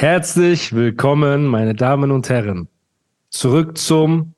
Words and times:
Herzlich 0.00 0.72
willkommen, 0.72 1.44
meine 1.46 1.74
Damen 1.74 2.12
und 2.12 2.28
Herren. 2.28 2.68
Zurück 3.30 3.76
zum 3.76 4.32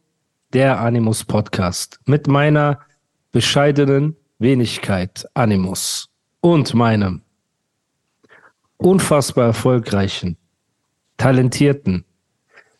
Der 0.54 0.80
Animus 0.80 1.22
Podcast 1.22 2.00
mit 2.06 2.28
meiner 2.28 2.78
bescheidenen 3.30 4.16
Wenigkeit 4.38 5.28
Animus 5.34 6.08
und 6.40 6.72
meinem 6.72 7.20
unfassbar 8.78 9.48
erfolgreichen, 9.48 10.38
talentierten, 11.18 12.06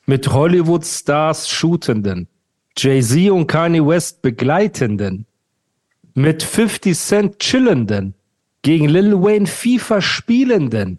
mit 0.06 0.32
Hollywood-Stars 0.32 1.50
shootenden, 1.50 2.28
Jay-Z 2.78 3.30
und 3.30 3.46
Kanye 3.46 3.86
West 3.86 4.22
begleitenden, 4.22 5.26
mit 6.14 6.42
50 6.42 6.96
Cent 6.96 7.38
chillenden, 7.40 8.14
gegen 8.62 8.88
Lil 8.88 9.20
Wayne 9.20 9.46
FIFA 9.46 10.00
spielenden, 10.00 10.98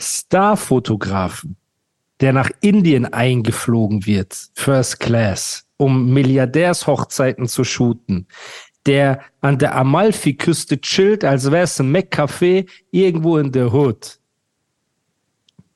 Starfotografen, 0.00 1.56
der 2.20 2.32
nach 2.32 2.50
Indien 2.60 3.06
eingeflogen 3.06 4.06
wird, 4.06 4.50
First 4.54 5.00
Class, 5.00 5.66
um 5.76 6.12
Milliardärshochzeiten 6.12 7.46
zu 7.46 7.64
shooten, 7.64 8.26
der 8.86 9.20
an 9.40 9.58
der 9.58 9.76
Amalfi-Küste 9.76 10.80
chillt, 10.80 11.24
als 11.24 11.50
wäre 11.50 11.64
es 11.64 11.80
ein 11.80 11.92
Mac-Café 11.92 12.68
irgendwo 12.90 13.38
in 13.38 13.52
der 13.52 13.72
Hood. 13.72 14.18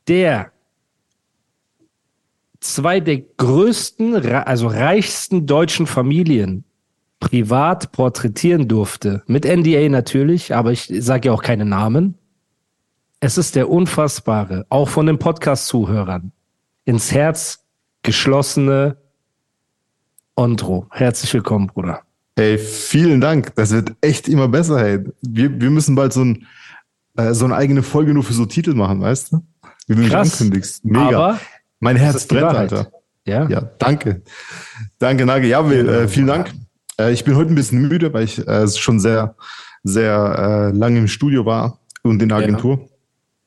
Der 0.09 0.53
zwei 2.61 3.01
der 3.01 3.19
größten, 3.19 4.17
also 4.27 4.69
reichsten 4.69 5.47
deutschen 5.47 5.87
Familien 5.87 6.65
privat 7.21 7.93
porträtieren 7.93 8.69
durfte. 8.69 9.23
Mit 9.27 9.45
NDA 9.45 9.89
natürlich, 9.89 10.55
aber 10.55 10.73
ich 10.73 10.93
sage 10.99 11.29
ja 11.29 11.35
auch 11.35 11.43
keine 11.43 11.65
Namen. 11.65 12.19
Es 13.27 13.39
ist 13.39 13.57
der 13.57 13.71
unfassbare, 13.71 14.67
auch 14.69 14.91
von 14.91 15.07
den 15.07 15.19
Podcast-Zuhörern, 15.19 16.31
ins 16.85 17.11
Herz 17.11 17.65
geschlossene 18.03 18.99
Ondro. 20.37 20.89
Herzlich 20.91 21.33
willkommen, 21.33 21.69
Bruder. 21.69 22.03
Hey, 22.37 22.59
vielen 22.59 23.23
Dank. 23.23 23.55
Das 23.55 23.71
wird 23.71 23.95
echt 24.03 24.29
immer 24.29 24.47
besser, 24.49 24.79
hey. 24.79 25.05
Wir, 25.23 25.59
wir 25.59 25.71
müssen 25.71 25.95
bald 25.95 26.13
so, 26.13 26.23
ein, 26.23 26.47
äh, 27.17 27.33
so 27.33 27.47
eine 27.47 27.57
eigene 27.57 27.83
Folge 27.83 28.13
nur 28.13 28.25
für 28.25 28.35
so 28.35 28.45
Titel 28.45 28.75
machen, 28.75 29.01
weißt 29.01 29.33
du? 29.33 29.43
Wie 29.87 29.95
du 29.95 30.03
mich 30.03 30.15
ankündigst. 30.15 30.85
Mega. 30.85 31.07
Aber 31.07 31.41
mein 31.81 31.97
Herz 31.97 32.27
brennt. 32.27 32.45
Alter. 32.45 32.93
ja, 33.25 33.49
Ja, 33.49 33.63
danke. 33.79 34.21
Danke, 34.99 35.25
Nage. 35.25 35.47
Ja, 35.47 35.71
wir, 35.71 35.89
äh, 35.89 36.09
vielen 36.09 36.27
Dank. 36.27 36.53
Äh, 37.01 37.15
ich 37.15 37.25
bin 37.25 37.37
heute 37.37 37.55
ein 37.55 37.55
bisschen 37.55 37.81
müde, 37.89 38.13
weil 38.13 38.25
ich 38.25 38.47
äh, 38.47 38.69
schon 38.69 39.01
sehr, 39.01 39.35
sehr 39.83 40.73
äh, 40.75 40.77
lange 40.77 40.99
im 40.99 41.09
Studio 41.09 41.47
war 41.47 41.79
und 42.03 42.21
in 42.21 42.29
der 42.29 42.37
Agentur. 42.37 42.87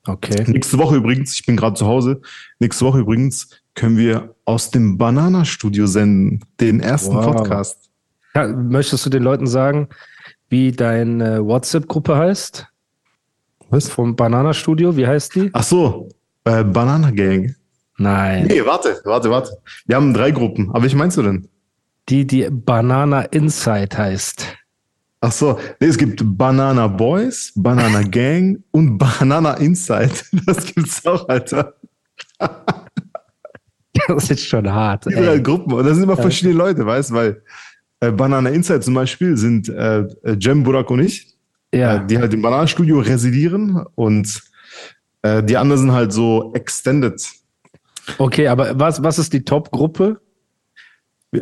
Okay. 0.08 0.44
Nächste 0.48 0.78
Woche 0.78 0.96
übrigens, 0.96 1.34
ich 1.34 1.46
bin 1.46 1.56
gerade 1.58 1.76
zu 1.76 1.86
Hause, 1.86 2.22
nächste 2.60 2.86
Woche 2.86 3.00
übrigens 3.00 3.50
können 3.76 3.98
wir 3.98 4.36
aus 4.46 4.72
dem 4.72 4.98
Banana-Studio 4.98 5.86
senden, 5.86 6.42
den 6.60 6.80
ersten 6.80 7.16
Wow. 7.16 7.26
Podcast. 7.36 7.90
Ja, 8.34 8.48
möchtest 8.48 9.06
du 9.06 9.10
den 9.10 9.23
Leuten 9.23 9.48
sagen, 9.48 9.88
wie 10.50 10.72
deine 10.72 11.46
WhatsApp-Gruppe 11.46 12.17
heißt? 12.17 12.67
Was? 13.70 13.90
Vom 13.90 14.16
Banana 14.16 14.54
Studio, 14.54 14.96
wie 14.96 15.06
heißt 15.06 15.36
die? 15.36 15.50
Ach 15.54 15.64
so, 15.64 16.10
äh, 16.46 16.64
Banana 16.64 17.12
Gang. 17.12 17.56
Nein. 17.98 18.46
Nee, 18.48 18.66
warte, 18.66 19.02
warte, 19.04 19.30
warte. 19.30 19.58
Wir 19.86 19.96
haben 19.96 20.14
drei 20.14 20.32
Gruppen. 20.32 20.70
Aber 20.70 20.84
welche 20.84 20.96
meinst 20.96 21.17
du 21.17 21.23
denn? 21.23 21.48
Die, 22.10 22.26
die 22.26 22.48
Banana 22.50 23.22
Inside 23.22 23.98
heißt. 23.98 24.57
Ach 25.20 25.32
so, 25.32 25.60
nee, 25.80 25.88
es 25.88 25.98
gibt 25.98 26.22
Banana 26.23 26.88
Boys, 26.88 27.52
Banana 27.55 28.04
Gang 28.04 28.64
und 28.72 28.98
Banana 29.20 29.54
Inside. 29.55 30.11
Das 30.45 30.66
gibt's 30.66 31.05
auch, 31.05 31.28
Alter. 31.28 31.73
Das 34.08 34.30
ist 34.30 34.45
schon 34.45 34.72
hart. 34.72 35.08
Ey. 35.08 35.42
Gruppen. 35.42 35.73
Und 35.73 35.86
das 35.86 35.95
sind 35.95 36.04
immer 36.04 36.17
verschiedene 36.17 36.54
Leute, 36.55 36.86
weißt 36.86 37.10
du, 37.10 37.14
weil 37.16 37.42
äh, 38.00 38.11
Banana 38.11 38.50
Inside 38.50 38.82
zum 38.82 38.94
Beispiel 38.94 39.36
sind 39.38 39.70
äh, 39.70 40.02
äh, 40.02 40.38
Jem, 40.39 40.64
Burak 40.64 40.89
und 40.92 41.00
ich, 41.00 41.36
Ja, 41.73 41.95
äh, 41.95 42.05
die 42.08 42.17
halt 42.20 42.34
im 42.34 42.42
Bananenstudio 42.44 42.99
residieren 42.99 43.84
und 43.95 44.44
äh, 45.23 45.42
die 45.42 45.58
anderen 45.58 45.82
sind 45.82 45.92
halt 45.94 46.14
so 46.14 46.54
extended. 46.54 47.20
okay, 48.20 48.48
aber 48.48 48.80
was, 48.80 49.02
was 49.02 49.17
ist 49.17 49.34
die 49.34 49.44
Top-Gruppe? 49.44 50.22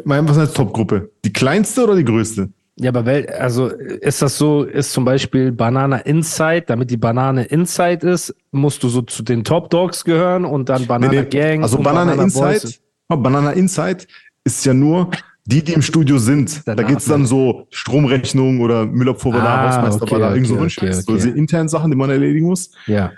Was 0.06 0.38
heißt 0.38 0.56
Top-Gruppe? 0.56 1.12
Die 1.25 1.34
kleinste 1.34 1.84
oder 1.84 1.96
die 1.96 2.06
größte? 2.06 2.50
Ja, 2.78 2.90
aber 2.90 3.06
wel, 3.06 3.30
also 3.30 3.68
ist 3.68 4.22
das 4.22 4.38
so, 4.38 4.63
ist 4.63 4.91
zum 4.91 5.06
Beispiel 5.06 5.53
Banana 5.53 5.97
Inside, 5.97 6.63
damit 6.68 6.91
die 6.91 6.97
Banane 6.97 7.46
Inside 7.46 8.06
ist, 8.06 8.36
musst 8.52 8.84
du 8.84 8.90
so 8.90 9.02
zu 9.02 9.24
den 9.24 9.46
Top 9.46 9.69
Dogs 9.69 10.03
gehören 10.03 10.44
und 10.44 10.68
dann 10.68 10.86
Banana 10.86 11.12
Nee, 11.13 11.22
nee. 11.22 11.30
Gang. 11.30 11.63
Also 11.63 11.78
Banana, 11.78 12.16
Boys. 12.16 12.36
Inside, 12.63 12.80
oh, 13.09 13.16
Banana 13.16 13.52
Inside 13.52 14.00
ist 14.44 14.66
ja 14.66 14.74
nur 14.74 15.09
die, 15.46 15.63
die 15.63 15.72
im 15.72 15.81
Studio 15.81 16.18
sind. 16.18 16.68
Da 16.68 16.75
Danach, 16.75 16.90
geht's 16.90 17.06
dann 17.06 17.25
so 17.25 17.68
Stromrechnung 17.69 18.59
oder 18.59 18.86
Müllabfuhr, 18.86 19.36
Ah, 19.36 19.68
Hausmeister, 19.68 20.03
okay, 20.03 20.19
da 20.19 20.34
irgend 20.34 20.47
so 20.47 20.56
okay, 20.56 20.66
okay, 20.66 20.92
So 20.94 21.02
okay. 21.02 21.13
diese 21.13 21.30
internen 21.30 21.69
Sachen, 21.69 21.92
die 21.92 21.97
man 21.97 22.09
erledigen 22.09 22.47
muss. 22.47 22.72
Ja. 22.88 23.12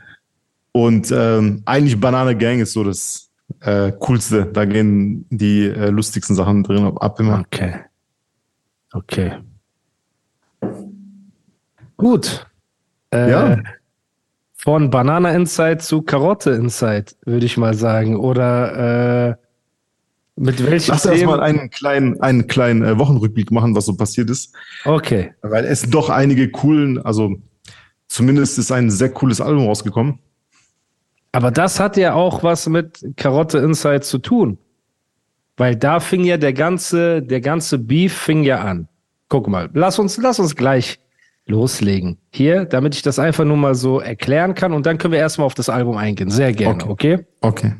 Und 0.72 1.12
ähm, 1.12 1.64
eigentlich 1.66 2.00
Banana 2.00 2.34
Gang 2.34 2.60
ist 2.60 2.74
so 2.74 2.84
das 2.84 3.32
äh, 3.62 3.92
Coolste. 3.94 4.46
Da 4.46 4.66
gehen 4.66 5.26
die 5.32 5.66
äh, 5.66 5.90
lustigsten 5.90 6.36
Sachen 6.36 6.62
drin 6.64 6.86
ab 6.98 7.20
immer. 7.20 7.44
Okay. 7.48 7.74
Okay. 8.94 9.38
Gut. 11.98 12.48
Äh, 13.12 13.30
Ja. 13.32 13.58
Von 14.60 14.90
Banana 14.90 15.32
Inside 15.32 15.78
zu 15.78 16.02
Karotte 16.02 16.52
Inside, 16.52 17.06
würde 17.26 17.46
ich 17.46 17.58
mal 17.58 17.74
sagen. 17.74 18.18
Oder 18.18 19.30
äh, 19.30 19.36
mit 20.36 20.66
welchen 20.66 20.92
Lass 20.92 21.06
erst 21.06 21.26
mal 21.26 21.40
einen 21.40 21.70
kleinen, 21.70 22.20
einen 22.22 22.48
kleinen 22.48 22.84
äh, 22.84 22.98
Wochenrückblick 22.98 23.50
machen, 23.52 23.76
was 23.76 23.86
so 23.86 23.96
passiert 23.96 24.30
ist. 24.30 24.54
Okay. 24.84 25.34
Weil 25.42 25.64
es 25.66 25.84
doch 25.90 26.10
einige 26.10 26.50
coolen, 26.50 27.00
also 27.00 27.38
zumindest 28.08 28.58
ist 28.60 28.72
ein 28.72 28.90
sehr 28.90 29.10
cooles 29.10 29.40
Album 29.42 29.68
rausgekommen. 29.68 30.20
Aber 31.32 31.52
das 31.52 31.80
hat 31.80 31.96
ja 31.98 32.14
auch 32.14 32.44
was 32.44 32.68
mit 32.68 33.06
Karotte 33.16 33.60
Inside 33.60 34.02
zu 34.02 34.18
tun. 34.18 34.58
Weil 35.58 35.76
da 35.76 36.00
fing 36.00 36.24
ja 36.24 36.38
der 36.38 36.54
ganze, 36.54 37.22
der 37.22 37.42
ganze 37.42 37.80
Beef 37.80 38.14
fing 38.14 38.44
ja 38.44 38.62
an. 38.62 38.88
Guck 39.28 39.48
mal, 39.48 39.70
lass 39.74 40.00
uns, 40.00 40.18
lass 40.18 40.40
uns 40.40 40.56
gleich 40.56 41.00
loslegen. 41.48 42.18
Hier, 42.30 42.66
damit 42.66 42.96
ich 42.96 43.02
das 43.02 43.20
einfach 43.20 43.44
nur 43.44 43.58
mal 43.58 43.76
so 43.76 44.00
erklären 44.00 44.54
kann 44.54 44.72
und 44.74 44.86
dann 44.86 44.98
können 44.98 45.14
wir 45.14 45.20
erstmal 45.20 45.46
auf 45.46 45.56
das 45.56 45.70
Album 45.70 45.98
eingehen. 45.98 46.30
Sehr 46.30 46.54
gerne, 46.54 46.88
okay? 46.88 47.26
Okay. 47.42 47.74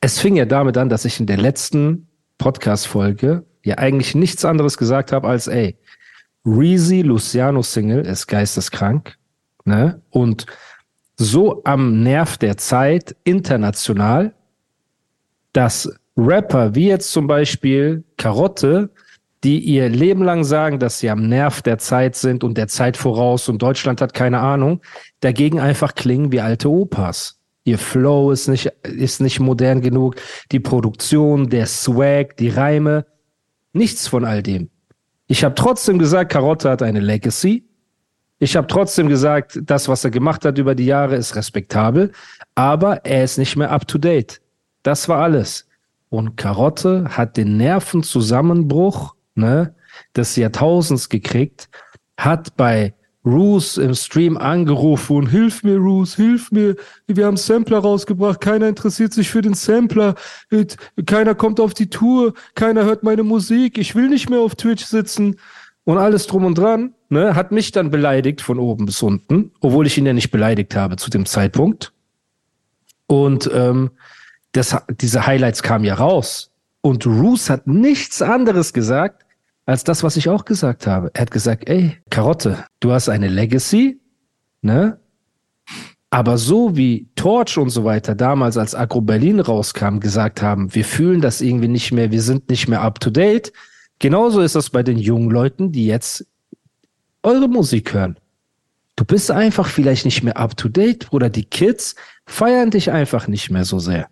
Es 0.00 0.18
fing 0.18 0.34
ja 0.34 0.44
damit 0.46 0.76
an, 0.76 0.88
dass 0.88 1.04
ich 1.04 1.20
in 1.20 1.26
der 1.26 1.36
letzten 1.36 2.08
Podcast-Folge 2.38 3.44
ja 3.62 3.78
eigentlich 3.78 4.14
nichts 4.14 4.44
anderes 4.44 4.78
gesagt 4.78 5.12
habe 5.12 5.28
als, 5.28 5.46
ey, 5.46 5.76
Reezy 6.44 7.02
Luciano 7.02 7.62
Single 7.62 8.04
ist 8.04 8.26
geisteskrank, 8.26 9.16
ne? 9.64 10.00
Und 10.10 10.46
so 11.16 11.62
am 11.64 12.02
Nerv 12.02 12.36
der 12.38 12.56
Zeit 12.56 13.14
international, 13.22 14.34
dass 15.52 15.92
Rapper 16.16 16.74
wie 16.74 16.88
jetzt 16.88 17.10
zum 17.12 17.26
Beispiel 17.26 18.04
Karotte, 18.16 18.90
die 19.44 19.58
ihr 19.58 19.88
Leben 19.88 20.22
lang 20.22 20.44
sagen, 20.44 20.78
dass 20.78 20.98
sie 20.98 21.10
am 21.10 21.28
Nerv 21.28 21.62
der 21.62 21.78
Zeit 21.78 22.14
sind 22.14 22.44
und 22.44 22.56
der 22.56 22.68
Zeit 22.68 22.96
voraus 22.96 23.48
und 23.48 23.60
Deutschland 23.60 24.00
hat 24.00 24.14
keine 24.14 24.40
Ahnung, 24.40 24.80
dagegen 25.20 25.58
einfach 25.58 25.94
klingen 25.94 26.30
wie 26.30 26.40
alte 26.40 26.70
Opas. 26.70 27.40
Ihr 27.64 27.78
Flow 27.78 28.30
ist 28.30 28.48
nicht, 28.48 28.66
ist 28.84 29.20
nicht 29.20 29.40
modern 29.40 29.80
genug, 29.80 30.16
die 30.50 30.60
Produktion, 30.60 31.48
der 31.48 31.66
Swag, 31.66 32.36
die 32.36 32.48
Reime, 32.48 33.06
nichts 33.72 34.08
von 34.08 34.24
all 34.24 34.42
dem. 34.42 34.70
Ich 35.26 35.44
habe 35.44 35.54
trotzdem 35.54 35.98
gesagt, 35.98 36.32
Karotte 36.32 36.70
hat 36.70 36.82
eine 36.82 37.00
Legacy. 37.00 37.64
Ich 38.38 38.56
habe 38.56 38.66
trotzdem 38.66 39.08
gesagt, 39.08 39.60
das, 39.62 39.88
was 39.88 40.04
er 40.04 40.10
gemacht 40.10 40.44
hat 40.44 40.58
über 40.58 40.74
die 40.74 40.86
Jahre, 40.86 41.14
ist 41.14 41.36
respektabel, 41.36 42.10
aber 42.56 43.04
er 43.04 43.24
ist 43.24 43.38
nicht 43.38 43.56
mehr 43.56 43.70
up 43.70 43.86
to 43.86 43.98
date. 43.98 44.40
Das 44.82 45.08
war 45.08 45.22
alles. 45.22 45.68
Und 46.12 46.36
Karotte 46.36 47.06
hat 47.08 47.38
den 47.38 47.56
Nervenzusammenbruch 47.56 49.14
ne, 49.34 49.74
des 50.14 50.36
Jahrtausends 50.36 51.08
gekriegt, 51.08 51.70
hat 52.18 52.54
bei 52.58 52.92
Roos 53.24 53.78
im 53.78 53.94
Stream 53.94 54.36
angerufen 54.36 55.16
und 55.16 55.26
hilf 55.28 55.62
mir, 55.62 55.78
Roos, 55.78 56.14
hilf 56.14 56.52
mir. 56.52 56.76
Wir 57.06 57.24
haben 57.24 57.38
Sampler 57.38 57.78
rausgebracht. 57.78 58.42
Keiner 58.42 58.68
interessiert 58.68 59.14
sich 59.14 59.30
für 59.30 59.40
den 59.40 59.54
Sampler. 59.54 60.14
Keiner 61.06 61.34
kommt 61.34 61.58
auf 61.60 61.72
die 61.72 61.88
Tour. 61.88 62.34
Keiner 62.56 62.84
hört 62.84 63.02
meine 63.02 63.22
Musik. 63.22 63.78
Ich 63.78 63.94
will 63.94 64.10
nicht 64.10 64.28
mehr 64.28 64.40
auf 64.40 64.54
Twitch 64.54 64.84
sitzen. 64.84 65.36
Und 65.84 65.96
alles 65.96 66.26
drum 66.26 66.44
und 66.44 66.58
dran, 66.58 66.92
ne, 67.08 67.34
hat 67.34 67.52
mich 67.52 67.72
dann 67.72 67.90
beleidigt 67.90 68.42
von 68.42 68.58
oben 68.58 68.84
bis 68.84 69.00
unten, 69.00 69.52
obwohl 69.60 69.86
ich 69.86 69.96
ihn 69.96 70.04
ja 70.04 70.12
nicht 70.12 70.30
beleidigt 70.30 70.76
habe 70.76 70.96
zu 70.96 71.08
dem 71.08 71.24
Zeitpunkt. 71.24 71.94
Und 73.06 73.50
ähm, 73.54 73.92
das, 74.52 74.76
diese 75.00 75.26
Highlights 75.26 75.62
kamen 75.62 75.84
ja 75.84 75.94
raus. 75.94 76.50
Und 76.80 77.06
Roos 77.06 77.48
hat 77.48 77.66
nichts 77.66 78.22
anderes 78.22 78.72
gesagt, 78.72 79.24
als 79.66 79.84
das, 79.84 80.02
was 80.02 80.16
ich 80.16 80.28
auch 80.28 80.44
gesagt 80.44 80.86
habe. 80.86 81.10
Er 81.14 81.22
hat 81.22 81.30
gesagt, 81.30 81.68
ey, 81.68 81.96
Karotte, 82.10 82.64
du 82.80 82.92
hast 82.92 83.08
eine 83.08 83.28
Legacy, 83.28 84.00
ne? 84.60 84.98
Aber 86.10 86.36
so 86.36 86.76
wie 86.76 87.08
Torch 87.14 87.56
und 87.56 87.70
so 87.70 87.84
weiter 87.84 88.14
damals, 88.14 88.58
als 88.58 88.74
Agro 88.74 89.00
Berlin 89.00 89.40
rauskam, 89.40 89.98
gesagt 89.98 90.42
haben, 90.42 90.74
wir 90.74 90.84
fühlen 90.84 91.22
das 91.22 91.40
irgendwie 91.40 91.68
nicht 91.68 91.90
mehr, 91.90 92.10
wir 92.10 92.20
sind 92.20 92.50
nicht 92.50 92.68
mehr 92.68 92.82
up 92.82 93.00
to 93.00 93.08
date. 93.08 93.50
Genauso 93.98 94.42
ist 94.42 94.54
das 94.54 94.68
bei 94.68 94.82
den 94.82 94.98
jungen 94.98 95.30
Leuten, 95.30 95.72
die 95.72 95.86
jetzt 95.86 96.26
eure 97.22 97.48
Musik 97.48 97.94
hören. 97.94 98.18
Du 98.96 99.06
bist 99.06 99.30
einfach 99.30 99.68
vielleicht 99.68 100.04
nicht 100.04 100.22
mehr 100.22 100.36
up 100.36 100.56
to 100.56 100.68
date 100.68 101.10
oder 101.12 101.30
die 101.30 101.44
Kids 101.44 101.94
feiern 102.26 102.70
dich 102.70 102.90
einfach 102.90 103.26
nicht 103.26 103.48
mehr 103.50 103.64
so 103.64 103.78
sehr. 103.78 104.08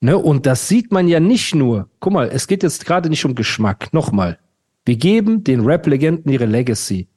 Ne? 0.00 0.16
Und 0.18 0.46
das 0.46 0.68
sieht 0.68 0.92
man 0.92 1.08
ja 1.08 1.20
nicht 1.20 1.54
nur. 1.54 1.88
Guck 2.00 2.12
mal, 2.12 2.28
es 2.32 2.46
geht 2.46 2.62
jetzt 2.62 2.84
gerade 2.84 3.08
nicht 3.08 3.24
um 3.24 3.34
Geschmack. 3.34 3.92
Nochmal. 3.92 4.38
Wir 4.84 4.96
geben 4.96 5.42
den 5.42 5.64
Rap-Legenden 5.64 6.30
ihre 6.30 6.46
Legacy. 6.46 7.08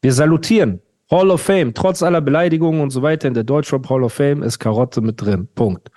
Wir 0.00 0.12
salutieren. 0.12 0.80
Hall 1.10 1.30
of 1.30 1.40
Fame, 1.40 1.74
trotz 1.74 2.02
aller 2.02 2.20
Beleidigungen 2.20 2.80
und 2.80 2.90
so 2.90 3.02
weiter 3.02 3.26
in 3.26 3.34
der 3.34 3.42
Deutschrap 3.42 3.90
Hall 3.90 4.04
of 4.04 4.12
Fame 4.12 4.42
ist 4.44 4.60
Karotte 4.60 5.00
mit 5.00 5.20
drin. 5.20 5.48
Punkt. 5.54 5.90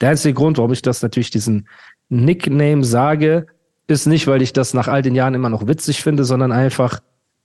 Der 0.00 0.10
einzige 0.10 0.34
Grund, 0.34 0.56
warum 0.58 0.72
ich 0.72 0.82
das 0.82 1.02
natürlich 1.02 1.30
diesen 1.30 1.68
Nickname 2.08 2.84
sage, 2.84 3.46
ist 3.88 4.06
nicht, 4.06 4.28
weil 4.28 4.40
ich 4.40 4.52
das 4.52 4.72
nach 4.72 4.86
all 4.86 5.02
den 5.02 5.16
Jahren 5.16 5.34
immer 5.34 5.48
noch 5.48 5.66
witzig 5.66 6.02
finde, 6.02 6.24
sondern 6.24 6.52
einfach, 6.52 7.00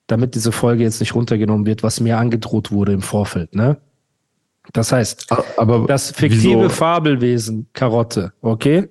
damit 0.06 0.36
diese 0.36 0.52
Folge 0.52 0.84
jetzt 0.84 1.00
nicht 1.00 1.16
runtergenommen 1.16 1.66
wird, 1.66 1.82
was 1.82 2.00
mir 2.00 2.18
angedroht 2.18 2.72
wurde 2.72 2.94
im 2.94 3.02
Vorfeld, 3.02 3.56
ne? 3.56 3.78
Das 4.74 4.92
heißt, 4.92 5.28
aber 5.58 5.86
das 5.88 6.12
fiktive 6.12 6.64
wieso? 6.64 6.70
Fabelwesen 6.70 7.68
Karotte, 7.74 8.34
okay? 8.42 8.90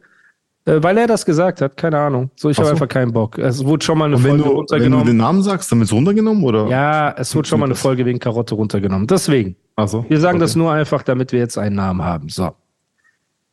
Äh, 0.66 0.82
weil 0.82 0.98
er 0.98 1.06
das 1.06 1.24
gesagt 1.24 1.60
hat, 1.60 1.76
keine 1.76 1.98
Ahnung. 1.98 2.30
So, 2.34 2.50
ich 2.50 2.58
habe 2.58 2.70
einfach 2.70 2.88
keinen 2.88 3.12
Bock. 3.12 3.38
Es 3.38 3.64
wurde 3.64 3.84
schon 3.84 3.98
mal 3.98 4.06
eine 4.06 4.18
Folge 4.18 4.42
du, 4.42 4.50
runtergenommen. 4.50 4.98
Wenn 4.98 5.06
du 5.06 5.12
den 5.12 5.16
Namen 5.18 5.42
sagst, 5.42 5.70
dann 5.70 5.80
ist 5.80 5.92
runtergenommen, 5.92 6.42
oder? 6.42 6.66
Ja, 6.66 7.14
es 7.16 7.34
wurde 7.34 7.48
schon 7.48 7.60
mal 7.60 7.66
eine 7.66 7.76
Folge 7.76 8.04
wegen 8.04 8.18
Karotte 8.18 8.54
runtergenommen. 8.54 9.06
Deswegen. 9.06 9.56
Ach 9.76 9.88
so, 9.88 10.04
wir 10.08 10.20
sagen 10.20 10.36
okay. 10.36 10.44
das 10.44 10.56
nur 10.56 10.72
einfach, 10.72 11.02
damit 11.02 11.32
wir 11.32 11.38
jetzt 11.38 11.56
einen 11.56 11.76
Namen 11.76 12.02
haben. 12.02 12.28
So. 12.28 12.50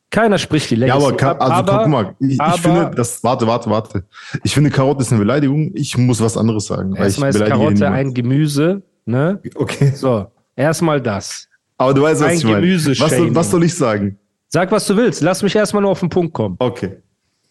Keiner 0.09 0.37
spricht 0.37 0.69
die 0.69 0.75
Legacy. 0.75 0.99
Ja, 0.99 1.07
aber, 1.07 1.23
ab, 1.23 1.41
also 1.41 1.53
aber, 1.53 1.77
guck 1.79 1.87
mal, 1.87 2.15
ich, 2.19 2.39
aber, 2.39 2.55
ich, 2.55 2.61
finde, 2.61 2.91
das, 2.95 3.23
warte, 3.23 3.47
warte, 3.47 3.69
warte. 3.69 4.05
Ich 4.43 4.53
finde, 4.53 4.69
Karotte 4.69 5.01
ist 5.01 5.11
eine 5.11 5.19
Beleidigung. 5.19 5.71
Ich 5.73 5.97
muss 5.97 6.21
was 6.21 6.37
anderes 6.37 6.65
sagen. 6.65 6.95
Erstmal 6.95 7.29
ist 7.29 7.43
Karotte 7.43 7.89
ein 7.89 8.13
Gemüse, 8.13 8.81
ne? 9.05 9.39
Okay. 9.55 9.91
So, 9.95 10.27
erstmal 10.55 11.01
das. 11.01 11.47
Aber 11.83 11.93
du 11.93 12.01
weißt, 12.01 12.21
was 12.21 12.29
ein 12.29 12.37
ich 12.37 12.43
meine. 12.43 12.65
Was, 12.65 13.35
was 13.35 13.51
soll 13.51 13.63
ich 13.63 13.75
sagen? 13.75 14.17
Sag, 14.47 14.71
was 14.71 14.87
du 14.87 14.95
willst. 14.95 15.21
Lass 15.21 15.43
mich 15.43 15.55
erstmal 15.55 15.81
nur 15.81 15.91
auf 15.91 15.99
den 15.99 16.09
Punkt 16.09 16.33
kommen. 16.33 16.55
Okay. 16.59 16.97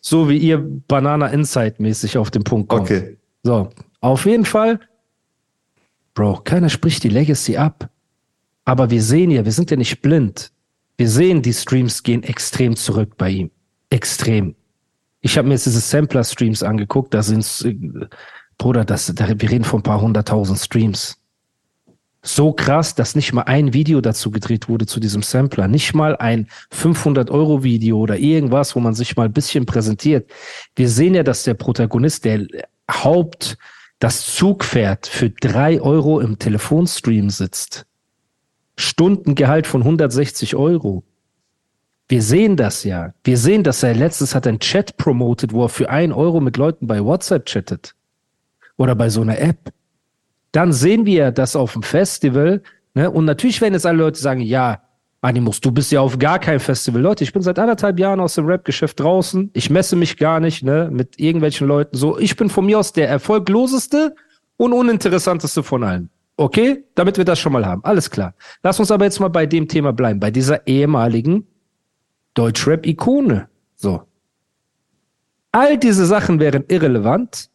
So 0.01 0.29
wie 0.29 0.39
ihr 0.39 0.59
Banana 0.89 1.29
Insight 1.29 1.81
mäßig 1.81 2.17
auf 2.17 2.31
den 2.31 2.43
Punkt 2.43 2.69
kommt. 2.69 2.83
Okay. 2.83 3.19
So, 3.43 3.69
auf 4.01 4.25
jeden 4.25 4.45
Fall, 4.45 4.81
Bro, 6.15 6.43
keiner 6.45 6.69
spricht 6.69 7.05
die 7.05 7.09
Legacy 7.09 7.57
ab. 7.57 7.89
Aber 8.65 8.91
wir 8.91 9.03
sehen 9.03 9.31
ja, 9.31 9.45
wir 9.45 9.53
sind 9.53 9.71
ja 9.71 9.77
nicht 9.77 10.01
blind. 10.01 10.53
Wir 10.97 11.09
sehen, 11.09 11.43
die 11.43 11.53
Streams 11.53 12.03
gehen 12.03 12.23
extrem 12.23 12.77
zurück 12.77 13.17
bei 13.17 13.31
ihm. 13.31 13.51
Extrem. 13.91 14.55
Ich 15.21 15.37
habe 15.37 15.49
mir 15.49 15.55
jetzt 15.55 15.67
diese 15.67 15.81
Sampler-Streams 15.81 16.63
angeguckt, 16.63 17.15
da 17.15 17.23
sind 17.23 17.45
äh, 17.65 18.07
Bruder, 18.59 18.85
das, 18.85 19.13
da, 19.15 19.29
wir 19.29 19.51
reden 19.51 19.65
von 19.65 19.81
ein 19.81 19.85
paar 19.85 20.01
hunderttausend 20.01 20.59
Streams 20.59 21.19
so 22.23 22.53
krass, 22.53 22.95
dass 22.95 23.17
nicht 23.17 23.33
mal 23.33 23.43
ein 23.43 23.75
Video 23.75 24.01
dazu 24.01 24.31
gedreht 24.31 24.69
wurde 24.69 24.87
zu 24.87 25.01
diesem 25.01 25.23
Sampler. 25.23 25.67
Nicht 25.67 25.93
mal 25.93 26.17
ein 26.17 26.47
500-Euro-Video 26.73 27.99
oder 27.99 28.17
irgendwas, 28.17 28.77
wo 28.77 28.81
man 28.81 28.95
sich 28.95 29.17
mal 29.17 29.25
ein 29.25 29.33
bisschen 29.33 29.67
präsentiert. 29.67 30.31
Wir 30.77 30.89
sehen 30.89 31.15
ja, 31.15 31.25
dass 31.25 31.43
der 31.43 31.55
Protagonist, 31.55 32.25
der 32.25 32.47
Haupt, 32.91 33.59
das 33.99 34.27
Zugpferd 34.35 35.07
für 35.07 35.31
drei 35.31 35.81
Euro 35.81 36.21
im 36.21 36.39
Telefonstream 36.39 37.31
sitzt. 37.31 37.87
Stundengehalt 38.77 39.67
von 39.67 39.83
160 39.83 40.55
Euro. 40.57 41.05
Wir 42.09 42.23
sehen 42.23 42.57
das 42.57 42.85
ja. 42.85 43.15
Wir 43.25 43.39
sehen, 43.39 43.65
dass 43.65 43.83
er 43.83 43.95
letztens 43.95 44.35
hat 44.35 44.47
einen 44.47 44.61
Chat 44.61 44.97
promotet, 44.97 45.53
wo 45.53 45.65
er 45.65 45.69
für 45.69 45.89
ein 45.89 46.13
Euro 46.13 46.41
mit 46.41 46.57
Leuten 46.57 46.87
bei 46.87 47.05
WhatsApp 47.05 47.47
chattet. 47.47 47.95
Oder 48.77 48.95
bei 48.95 49.09
so 49.09 49.23
einer 49.23 49.39
App 49.39 49.73
dann 50.53 50.73
sehen 50.73 51.07
wir 51.07 51.33
das 51.33 51.57
auf 51.57 51.73
dem 51.73 51.83
Festival. 51.83 52.63
Ne? 52.95 53.11
Und 53.11 53.25
natürlich 53.25 53.61
werden 53.61 53.75
jetzt 53.75 53.87
alle 53.87 53.99
Leute 53.99 54.21
sagen, 54.21 54.41
ja, 54.41 54.83
Animus, 55.23 55.61
du 55.61 55.71
bist 55.71 55.93
ja 55.93 56.01
auf 56.01 56.19
gar 56.19 56.39
kein 56.39 56.59
Festival. 56.59 57.01
Leute, 57.01 57.23
ich 57.25 57.33
bin 57.33 57.43
seit 57.43 57.59
anderthalb 57.59 57.99
Jahren 57.99 58.21
aus 58.21 58.35
dem 58.35 58.47
Rap-Geschäft 58.47 58.99
draußen. 59.01 59.51
Ich 59.55 59.71
messe 59.71 59.95
mich 59.95 60.17
gar 60.17 60.41
nicht 60.41 60.65
ne, 60.65 60.91
mit 60.93 61.19
irgendwelchen 61.19 61.69
Leuten. 61.69 61.97
So, 61.97 62.19
ich 62.19 62.37
bin 62.37 62.51
von 62.51 62.67
mir 62.67 62.79
aus 62.79 62.93
der 62.93 63.09
erfolgloseste 63.09 64.17
und 64.57 64.73
uninteressanteste 64.73 65.63
von 65.63 65.85
allen. 65.85 66.11
Okay? 66.37 66.85
Damit 66.97 67.19
wir 67.19 67.25
das 67.25 67.39
schon 67.39 67.53
mal 67.53 67.65
haben. 67.65 67.85
Alles 67.85 68.11
klar. 68.11 68.35
Lass 68.65 68.81
uns 68.81 68.91
aber 68.91 69.05
jetzt 69.05 69.21
mal 69.21 69.29
bei 69.29 69.47
dem 69.47 69.69
Thema 69.69 69.93
bleiben, 69.93 70.19
bei 70.19 70.33
dieser 70.33 70.67
ehemaligen 70.67 71.47
Deutschrap-Ikone. 72.35 73.49
So. 73.77 74.03
All 75.53 75.79
diese 75.79 76.05
Sachen 76.05 76.41
wären 76.41 76.65
irrelevant, 76.67 77.49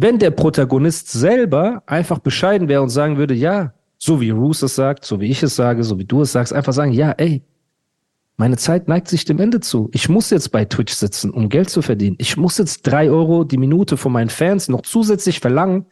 wenn 0.00 0.18
der 0.18 0.30
Protagonist 0.30 1.10
selber 1.10 1.82
einfach 1.86 2.20
bescheiden 2.20 2.68
wäre 2.68 2.82
und 2.82 2.90
sagen 2.90 3.16
würde, 3.16 3.34
ja, 3.34 3.72
so 3.98 4.20
wie 4.20 4.30
Roos 4.30 4.62
es 4.62 4.76
sagt, 4.76 5.04
so 5.04 5.20
wie 5.20 5.28
ich 5.28 5.42
es 5.42 5.56
sage, 5.56 5.82
so 5.82 5.98
wie 5.98 6.04
du 6.04 6.22
es 6.22 6.30
sagst, 6.30 6.52
einfach 6.52 6.72
sagen, 6.72 6.92
ja, 6.92 7.10
ey, 7.12 7.42
meine 8.36 8.56
Zeit 8.56 8.86
neigt 8.86 9.08
sich 9.08 9.24
dem 9.24 9.40
Ende 9.40 9.58
zu. 9.58 9.90
Ich 9.92 10.08
muss 10.08 10.30
jetzt 10.30 10.52
bei 10.52 10.64
Twitch 10.64 10.92
sitzen, 10.92 11.30
um 11.30 11.48
Geld 11.48 11.68
zu 11.68 11.82
verdienen. 11.82 12.14
Ich 12.20 12.36
muss 12.36 12.58
jetzt 12.58 12.82
drei 12.82 13.10
Euro 13.10 13.42
die 13.42 13.56
Minute 13.56 13.96
von 13.96 14.12
meinen 14.12 14.30
Fans 14.30 14.68
noch 14.68 14.82
zusätzlich 14.82 15.40
verlangen. 15.40 15.86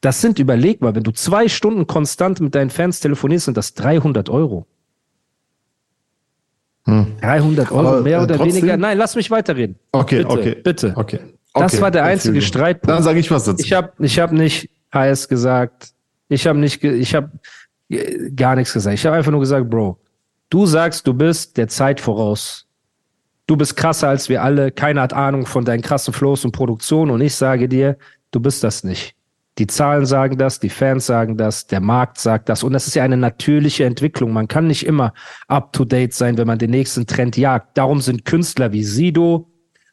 Das 0.00 0.22
sind, 0.22 0.38
überleg 0.38 0.80
mal, 0.80 0.94
wenn 0.94 1.02
du 1.02 1.10
zwei 1.10 1.48
Stunden 1.48 1.86
konstant 1.86 2.40
mit 2.40 2.54
deinen 2.54 2.70
Fans 2.70 3.00
telefonierst, 3.00 3.44
sind 3.44 3.58
das 3.58 3.74
300 3.74 4.30
Euro. 4.30 4.66
Hm. 6.86 7.08
300 7.20 7.70
Euro, 7.70 7.88
Aber, 7.88 8.00
mehr 8.00 8.20
äh, 8.20 8.22
oder 8.22 8.36
trotzdem? 8.36 8.56
weniger. 8.56 8.76
Nein, 8.78 8.96
lass 8.96 9.16
mich 9.16 9.30
weiterreden. 9.30 9.76
Okay, 9.92 10.18
bitte, 10.22 10.30
okay. 10.30 10.54
Bitte. 10.62 10.92
Okay. 10.96 11.20
Das 11.54 11.80
war 11.80 11.90
der 11.90 12.04
einzige 12.04 12.42
Streitpunkt. 12.42 12.88
Dann 12.88 13.02
sage 13.02 13.20
ich 13.20 13.30
was 13.30 13.44
dazu. 13.44 13.64
Ich 13.64 13.72
habe 13.72 13.92
ich 13.98 14.18
hab 14.18 14.32
nicht 14.32 14.70
HS 14.92 15.28
gesagt. 15.28 15.90
Ich 16.28 16.46
habe 16.46 16.58
nicht, 16.58 16.82
ich 16.82 17.14
habe 17.14 17.30
gar 18.34 18.56
nichts 18.56 18.72
gesagt. 18.72 18.94
Ich 18.94 19.06
habe 19.06 19.16
einfach 19.16 19.30
nur 19.30 19.40
gesagt, 19.40 19.70
Bro, 19.70 19.98
du 20.50 20.66
sagst, 20.66 21.06
du 21.06 21.14
bist 21.14 21.56
der 21.56 21.68
Zeit 21.68 22.00
voraus. 22.00 22.66
Du 23.46 23.56
bist 23.56 23.76
krasser 23.76 24.08
als 24.08 24.28
wir 24.28 24.42
alle. 24.42 24.72
Keiner 24.72 25.02
hat 25.02 25.12
Ahnung 25.12 25.46
von 25.46 25.64
deinen 25.64 25.82
krassen 25.82 26.14
Flows 26.14 26.44
und 26.44 26.52
Produktionen. 26.52 27.10
Und 27.10 27.20
ich 27.20 27.34
sage 27.34 27.68
dir, 27.68 27.98
du 28.30 28.40
bist 28.40 28.64
das 28.64 28.84
nicht. 28.84 29.14
Die 29.58 29.68
Zahlen 29.68 30.06
sagen 30.06 30.36
das, 30.36 30.58
die 30.58 30.70
Fans 30.70 31.06
sagen 31.06 31.36
das, 31.36 31.68
der 31.68 31.80
Markt 31.80 32.18
sagt 32.18 32.48
das. 32.48 32.64
Und 32.64 32.72
das 32.72 32.88
ist 32.88 32.94
ja 32.94 33.04
eine 33.04 33.16
natürliche 33.16 33.84
Entwicklung. 33.84 34.32
Man 34.32 34.48
kann 34.48 34.66
nicht 34.66 34.84
immer 34.84 35.12
up 35.46 35.72
to 35.72 35.84
date 35.84 36.12
sein, 36.14 36.36
wenn 36.38 36.46
man 36.48 36.58
den 36.58 36.70
nächsten 36.70 37.06
Trend 37.06 37.36
jagt. 37.36 37.78
Darum 37.78 38.00
sind 38.00 38.24
Künstler 38.24 38.72
wie 38.72 38.82
Sido 38.82 39.48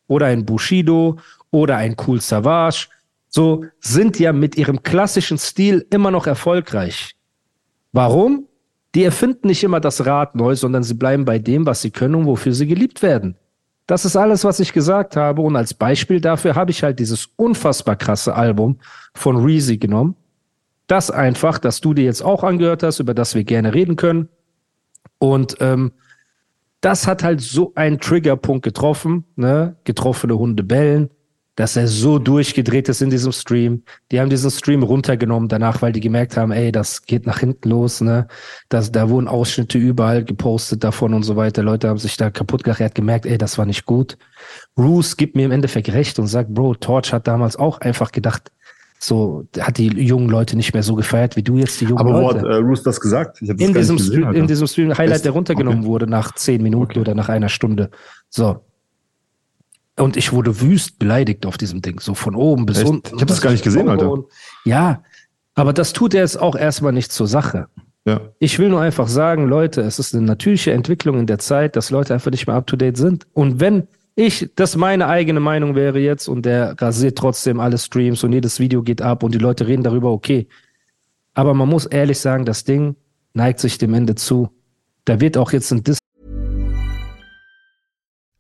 oder 0.08 0.28
ein 0.28 0.46
Bushido 0.46 1.20
oder 1.52 1.78
ein 1.78 1.96
Cool 2.06 2.22
Savage, 2.22 2.88
so 3.28 3.66
sind 3.80 4.20
ja 4.20 4.34
mit 4.34 4.58
ihrem 4.58 4.84
klassischen 4.84 5.38
Stil 5.38 5.86
immer 5.90 6.12
noch 6.12 6.28
erfolgreich. 6.28 7.16
Warum? 7.92 8.48
Die 8.94 9.04
erfinden 9.04 9.48
nicht 9.48 9.64
immer 9.64 9.80
das 9.80 10.06
Rad 10.06 10.36
neu, 10.36 10.56
sondern 10.56 10.84
sie 10.84 10.96
bleiben 10.96 11.24
bei 11.24 11.40
dem, 11.40 11.66
was 11.66 11.82
sie 11.82 11.92
können 11.92 12.16
und 12.16 12.26
wofür 12.26 12.54
sie 12.54 12.68
geliebt 12.68 13.02
werden. 13.02 13.36
Das 13.88 14.04
ist 14.04 14.18
alles, 14.18 14.44
was 14.44 14.60
ich 14.60 14.74
gesagt 14.74 15.16
habe. 15.16 15.42
Und 15.42 15.56
als 15.56 15.74
Beispiel 15.74 16.20
dafür 16.20 16.56
habe 16.56 16.72
ich 16.72 16.84
halt 16.84 17.00
dieses 17.00 17.30
unfassbar 17.38 17.96
krasse 17.96 18.36
Album 18.36 18.80
von 19.14 19.38
Reezy 19.38 19.78
genommen. 19.78 20.16
Das 20.88 21.10
einfach, 21.10 21.58
das 21.58 21.80
du 21.80 21.94
dir 21.94 22.04
jetzt 22.04 22.22
auch 22.22 22.44
angehört 22.44 22.84
hast, 22.84 23.00
über 23.00 23.14
das 23.14 23.34
wir 23.34 23.46
gerne 23.46 23.74
reden 23.74 23.96
können. 23.96 24.28
Und 25.20 25.56
ähm, 25.62 25.94
das 26.82 27.08
hat 27.08 27.24
halt 27.24 27.40
so 27.40 27.72
einen 27.76 28.00
Triggerpunkt 28.00 28.64
getroffen, 28.64 29.24
ne? 29.38 29.76
Getroffene 29.86 30.38
Hunde 30.38 30.64
bellen 30.64 31.10
dass 31.62 31.76
er 31.76 31.88
so 31.88 32.18
durchgedreht 32.18 32.90
ist 32.90 33.04
in 33.04 33.12
diesem 33.12 33.32
Stream. 33.32 33.84
Die 34.12 34.20
haben 34.20 34.32
diesen 34.32 34.50
Stream 34.50 34.82
runtergenommen 34.82 35.48
danach, 35.48 35.84
weil 35.84 35.92
die 35.92 36.00
gemerkt 36.00 36.36
haben, 36.36 36.52
ey, 36.52 36.72
das 36.72 37.04
geht 37.04 37.28
nach 37.28 37.38
hinten 37.38 37.70
los, 37.70 38.02
ne? 38.02 38.28
Das, 38.70 38.92
da 38.92 39.10
wurden 39.10 39.28
Ausschnitte 39.28 39.78
überall 39.78 40.24
gepostet 40.24 40.84
davon 40.84 41.14
und 41.14 41.22
so 41.22 41.36
weiter. 41.36 41.62
Leute 41.62 41.88
haben 41.88 42.00
sich 42.00 42.18
da 42.18 42.32
kaputt 42.32 42.64
gemacht. 42.64 42.80
Er 42.82 42.88
hat 42.88 42.96
gemerkt, 42.96 43.28
ey, 43.28 43.38
das 43.38 43.60
war 43.60 43.68
nicht 43.68 43.86
gut. 43.86 44.18
Roos 44.76 45.18
gibt 45.18 45.36
mir 45.36 45.46
im 45.46 45.52
Endeffekt 45.52 45.90
recht 45.94 46.18
und 46.18 46.26
sagt, 46.26 46.52
Bro, 46.52 46.76
Torch 46.76 47.14
hat 47.14 47.28
damals 47.28 47.58
auch 47.58 47.80
einfach 47.80 48.12
gedacht, 48.12 48.52
so, 48.98 49.46
hat 49.60 49.78
die 49.78 49.88
jungen 49.90 50.30
Leute 50.30 50.56
nicht 50.58 50.74
mehr 50.74 50.82
so 50.84 50.96
gefeiert, 50.96 51.36
wie 51.36 51.44
du 51.44 51.58
jetzt 51.58 51.80
die 51.80 51.86
jungen 51.86 52.00
Aber 52.00 52.14
wo 52.16 52.22
Leute. 52.22 52.40
hat 52.40 52.46
äh, 52.46 52.56
Roos 52.56 52.82
das 52.82 53.00
gesagt? 53.00 53.40
In, 53.40 53.56
diesem 53.56 53.98
gesehen, 53.98 54.00
Stream, 54.00 54.34
in 54.34 54.48
diesem 54.48 54.66
Stream 54.66 54.98
Highlight, 54.98 55.18
Echt? 55.18 55.26
der 55.26 55.32
runtergenommen 55.34 55.82
Okay. 55.82 55.88
wurde 55.88 56.08
nach 56.08 56.34
zehn 56.34 56.64
Minuten 56.64 56.94
Okay. 56.94 57.00
oder 57.02 57.14
nach 57.14 57.30
einer 57.30 57.50
Stunde. 57.50 57.92
So. 58.30 58.62
Und 59.98 60.18
ich 60.18 60.32
wurde 60.32 60.62
wüst 60.62 61.00
beleidigt 61.00 61.46
auf 61.46 61.58
diesem 61.58 61.82
Ding, 61.82 62.00
so 62.00 62.14
von 62.14 62.36
oben 62.36 62.66
bis 62.66 62.80
Echt? 62.80 62.90
unten. 62.90 63.16
Ich 63.16 63.22
hab 63.22 63.28
das 63.28 63.42
gar 63.42 63.52
nicht 63.52 63.64
gesehen, 63.64 63.90
Alter. 63.90 64.10
Und- 64.12 64.26
Ja, 64.66 65.04
aber 65.54 65.74
das 65.74 65.94
tut 65.94 66.14
er 66.14 66.22
jetzt 66.22 66.40
auch 66.40 66.56
erstmal 66.56 66.94
nicht 66.94 67.12
zur 67.12 67.28
Sache. 67.28 67.68
Ja. 68.06 68.22
Ich 68.40 68.58
will 68.58 68.70
nur 68.70 68.82
einfach 68.82 69.08
sagen, 69.08 69.48
Leute, 69.48 69.82
es 69.82 70.00
ist 70.00 70.16
eine 70.16 70.26
natürliche 70.26 70.72
Entwicklung 70.72 71.20
in 71.20 71.28
der 71.28 71.38
Zeit, 71.40 71.76
dass 71.76 71.92
Leute 71.92 72.14
einfach 72.14 72.32
nicht 72.32 72.48
mehr 72.48 72.56
up 72.56 72.66
to 72.68 72.76
date 72.76 72.98
sind. 72.98 73.28
Und 73.34 73.60
wenn 73.60 73.88
ich, 74.16 74.50
das 74.56 74.76
meine 74.76 75.08
eigene 75.08 75.40
Meinung 75.40 75.76
wäre 75.76 76.00
jetzt 76.00 76.28
und 76.28 76.46
der 76.46 76.76
rasiert 76.82 77.18
trotzdem 77.18 77.60
alle 77.60 77.78
Streams 77.78 78.24
und 78.24 78.34
jedes 78.34 78.60
Video 78.60 78.82
geht 78.82 79.02
ab 79.02 79.24
und 79.24 79.34
die 79.36 79.40
Leute 79.40 79.68
reden 79.68 79.84
darüber, 79.84 80.12
okay. 80.12 80.48
Aber 81.34 81.54
man 81.54 81.70
muss 81.70 81.86
ehrlich 81.86 82.20
sagen, 82.20 82.44
das 82.46 82.64
Ding 82.64 82.96
neigt 83.34 83.60
sich 83.60 83.78
dem 83.78 83.94
Ende 83.94 84.16
zu. 84.16 84.50
Da 85.06 85.22
wird 85.22 85.38
auch 85.38 85.52
jetzt 85.52 85.72
ein 85.72 85.84
Dis 85.84 85.98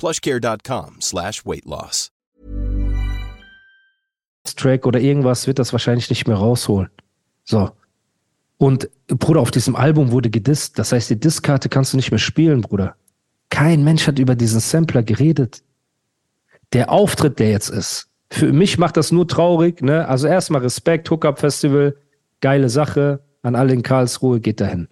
plushcare.com 0.00 0.96
slash 1.00 1.44
weight 1.44 1.66
loss. 1.66 2.10
Track 4.56 4.86
oder 4.86 4.98
irgendwas 4.98 5.46
wird 5.46 5.58
das 5.58 5.72
wahrscheinlich 5.72 6.10
nicht 6.10 6.26
mehr 6.26 6.36
rausholen. 6.36 6.90
So. 7.44 7.70
Und 8.56 8.90
Bruder, 9.06 9.40
auf 9.40 9.50
diesem 9.50 9.76
Album 9.76 10.10
wurde 10.10 10.30
gedisst. 10.30 10.78
Das 10.78 10.92
heißt, 10.92 11.10
die 11.10 11.20
Disskarte 11.20 11.68
kannst 11.68 11.92
du 11.92 11.96
nicht 11.96 12.10
mehr 12.10 12.18
spielen, 12.18 12.62
Bruder. 12.62 12.96
Kein 13.50 13.84
Mensch 13.84 14.06
hat 14.06 14.18
über 14.18 14.34
diesen 14.34 14.60
Sampler 14.60 15.02
geredet. 15.02 15.62
Der 16.72 16.90
Auftritt, 16.90 17.38
der 17.38 17.50
jetzt 17.50 17.68
ist, 17.68 18.08
für 18.30 18.52
mich 18.52 18.78
macht 18.78 18.96
das 18.96 19.12
nur 19.12 19.28
traurig. 19.28 19.82
Ne? 19.82 20.06
Also 20.06 20.26
erstmal 20.26 20.62
Respekt, 20.62 21.10
Hookup 21.10 21.38
Festival, 21.38 21.96
geile 22.40 22.68
Sache. 22.68 23.20
An 23.42 23.54
alle 23.54 23.72
in 23.72 23.82
Karlsruhe, 23.82 24.40
geht 24.40 24.60
dahin. 24.60 24.88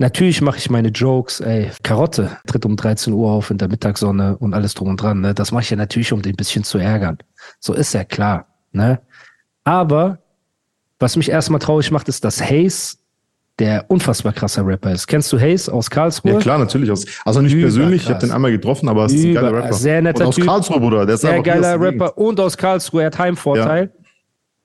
Natürlich 0.00 0.40
mache 0.40 0.58
ich 0.58 0.70
meine 0.70 0.88
Jokes, 0.90 1.40
ey, 1.40 1.72
Karotte 1.82 2.30
tritt 2.46 2.64
um 2.64 2.76
13 2.76 3.12
Uhr 3.12 3.32
auf 3.32 3.50
in 3.50 3.58
der 3.58 3.66
Mittagssonne 3.68 4.36
und 4.38 4.54
alles 4.54 4.74
drum 4.74 4.88
und 4.90 5.02
dran. 5.02 5.20
Ne? 5.20 5.34
Das 5.34 5.50
mache 5.50 5.62
ich 5.64 5.70
ja 5.70 5.76
natürlich, 5.76 6.12
um 6.12 6.22
den 6.22 6.34
ein 6.34 6.36
bisschen 6.36 6.62
zu 6.62 6.78
ärgern. 6.78 7.18
So 7.58 7.72
ist 7.74 7.92
ja 7.94 8.04
klar. 8.04 8.46
Ne? 8.70 9.00
Aber 9.64 10.18
was 11.00 11.16
mich 11.16 11.28
erstmal 11.30 11.58
traurig 11.58 11.90
macht, 11.90 12.08
ist, 12.08 12.24
dass 12.24 12.40
Hayes 12.40 12.98
der 13.58 13.86
unfassbar 13.88 14.32
krasser 14.32 14.64
Rapper 14.64 14.92
ist. 14.92 15.08
Kennst 15.08 15.32
du 15.32 15.40
Hayes 15.40 15.68
aus 15.68 15.90
Karlsruhe? 15.90 16.34
Ja, 16.34 16.38
klar, 16.38 16.58
natürlich. 16.58 16.92
Aus, 16.92 17.04
also 17.24 17.40
nicht 17.40 17.54
Überkrass. 17.54 17.74
persönlich, 17.74 18.02
ich 18.04 18.08
habe 18.08 18.20
den 18.20 18.30
einmal 18.30 18.52
getroffen, 18.52 18.88
aber 18.88 19.06
es 19.06 19.12
ist 19.12 19.24
ein 19.24 19.34
geiler 19.34 19.48
Über- 19.50 19.58
Rapper. 19.64 19.72
sehr 19.72 20.00
netter 20.00 20.20
Und 20.20 20.28
aus 20.28 20.34
Typ. 20.36 20.46
Karlsruhe, 20.46 20.78
Bruder. 20.78 21.06
Der 21.06 21.16
ist 21.16 21.22
Sehr 21.22 21.42
geiler. 21.42 21.80
Rapper 21.80 22.16
und 22.16 22.38
aus 22.38 22.56
Karlsruhe, 22.56 23.00
er 23.02 23.06
hat 23.06 23.18
Heimvorteil. 23.18 23.90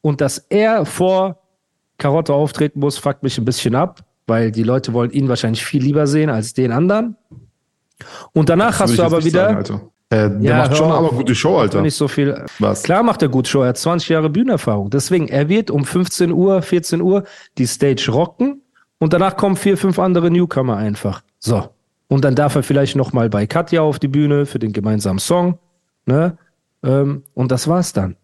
Und 0.02 0.22
dass 0.22 0.38
er 0.50 0.86
vor 0.86 1.40
Karotte 1.98 2.34
auftreten 2.36 2.80
muss, 2.82 3.00
fuckt 3.00 3.24
mich 3.24 3.36
ein 3.40 3.46
bisschen 3.46 3.74
ab, 3.74 4.04
weil 4.28 4.52
die 4.52 4.64
Leute 4.64 4.94
wollen 4.94 5.12
ihn 5.12 5.28
wahrscheinlich 5.30 5.66
viel 5.66 5.82
lieber 5.84 6.08
sehen 6.08 6.30
als 6.30 6.54
den 6.54 6.72
anderen. 6.72 7.16
Und 8.34 8.50
danach 8.50 8.80
hast 8.80 8.98
du 8.98 9.04
aber 9.04 9.24
wieder, 9.24 9.44
Sagen, 9.46 9.58
Alter. 9.58 9.82
Äh, 10.10 10.30
der 10.30 10.42
Ja, 10.42 10.58
macht 10.58 10.78
schon 10.78 10.92
auf. 10.92 10.98
aber 10.98 11.18
gute 11.18 11.36
Show, 11.36 11.58
Alter. 11.58 11.82
nicht 11.82 11.96
so 11.96 12.08
viel. 12.08 12.46
Was? 12.60 12.84
Klar 12.84 13.04
macht 13.04 13.22
er 13.22 13.30
gut 13.30 13.48
Show, 13.48 13.62
er 13.62 13.70
hat 13.70 13.78
20 13.78 14.10
Jahre 14.10 14.30
Bühnenerfahrung. 14.30 14.90
Deswegen, 14.90 15.28
er 15.28 15.50
wird 15.50 15.72
um 15.72 15.86
15 15.86 16.32
Uhr, 16.32 16.62
14 16.62 17.02
Uhr 17.02 17.24
die 17.58 17.66
Stage 17.68 18.10
rocken 18.12 18.62
und 19.00 19.14
danach 19.14 19.38
kommen 19.38 19.56
vier, 19.56 19.78
fünf 19.78 20.00
andere 20.00 20.30
Newcomer 20.32 20.78
einfach. 20.78 21.22
So. 21.40 21.70
Und 22.08 22.24
dann 22.26 22.36
darf 22.36 22.56
er 22.56 22.64
vielleicht 22.64 22.96
noch 22.96 23.12
mal 23.14 23.30
bei 23.30 23.48
Katja 23.48 23.82
auf 23.82 23.98
die 23.98 24.08
Bühne 24.08 24.46
für 24.46 24.60
den 24.60 24.72
gemeinsamen 24.74 25.20
Song. 25.20 25.58
Ne? 26.06 26.38
Ähm, 26.84 27.24
und 27.34 27.52
das 27.52 27.68
war's 27.68 27.94
dann. 27.94 28.16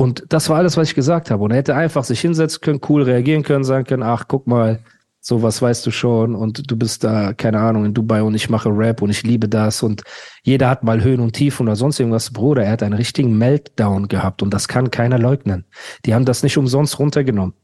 Und 0.00 0.24
das 0.28 0.48
war 0.48 0.58
alles, 0.58 0.76
was 0.76 0.88
ich 0.88 0.94
gesagt 0.94 1.30
habe. 1.30 1.42
Und 1.42 1.50
er 1.50 1.56
hätte 1.56 1.74
einfach 1.74 2.04
sich 2.04 2.20
hinsetzen 2.20 2.60
können, 2.60 2.80
cool 2.88 3.02
reagieren 3.02 3.42
können, 3.42 3.64
sagen 3.64 3.84
können, 3.84 4.04
ach, 4.04 4.26
guck 4.28 4.46
mal, 4.46 4.78
sowas 5.20 5.60
weißt 5.60 5.84
du 5.84 5.90
schon 5.90 6.36
und 6.36 6.70
du 6.70 6.76
bist 6.76 7.02
da, 7.02 7.32
keine 7.34 7.58
Ahnung, 7.58 7.84
in 7.84 7.94
Dubai 7.94 8.22
und 8.22 8.34
ich 8.34 8.48
mache 8.48 8.70
Rap 8.70 9.02
und 9.02 9.10
ich 9.10 9.24
liebe 9.24 9.48
das 9.48 9.82
und 9.82 10.02
jeder 10.42 10.70
hat 10.70 10.84
mal 10.84 11.02
Höhen 11.02 11.20
und 11.20 11.32
Tiefen 11.32 11.66
oder 11.66 11.74
sonst 11.74 11.98
irgendwas. 11.98 12.32
Bruder, 12.32 12.64
er 12.64 12.72
hat 12.72 12.82
einen 12.84 12.94
richtigen 12.94 13.36
Meltdown 13.36 14.06
gehabt 14.06 14.40
und 14.42 14.54
das 14.54 14.68
kann 14.68 14.90
keiner 14.90 15.18
leugnen. 15.18 15.64
Die 16.06 16.14
haben 16.14 16.24
das 16.24 16.44
nicht 16.44 16.56
umsonst 16.56 16.98
runtergenommen. 17.00 17.54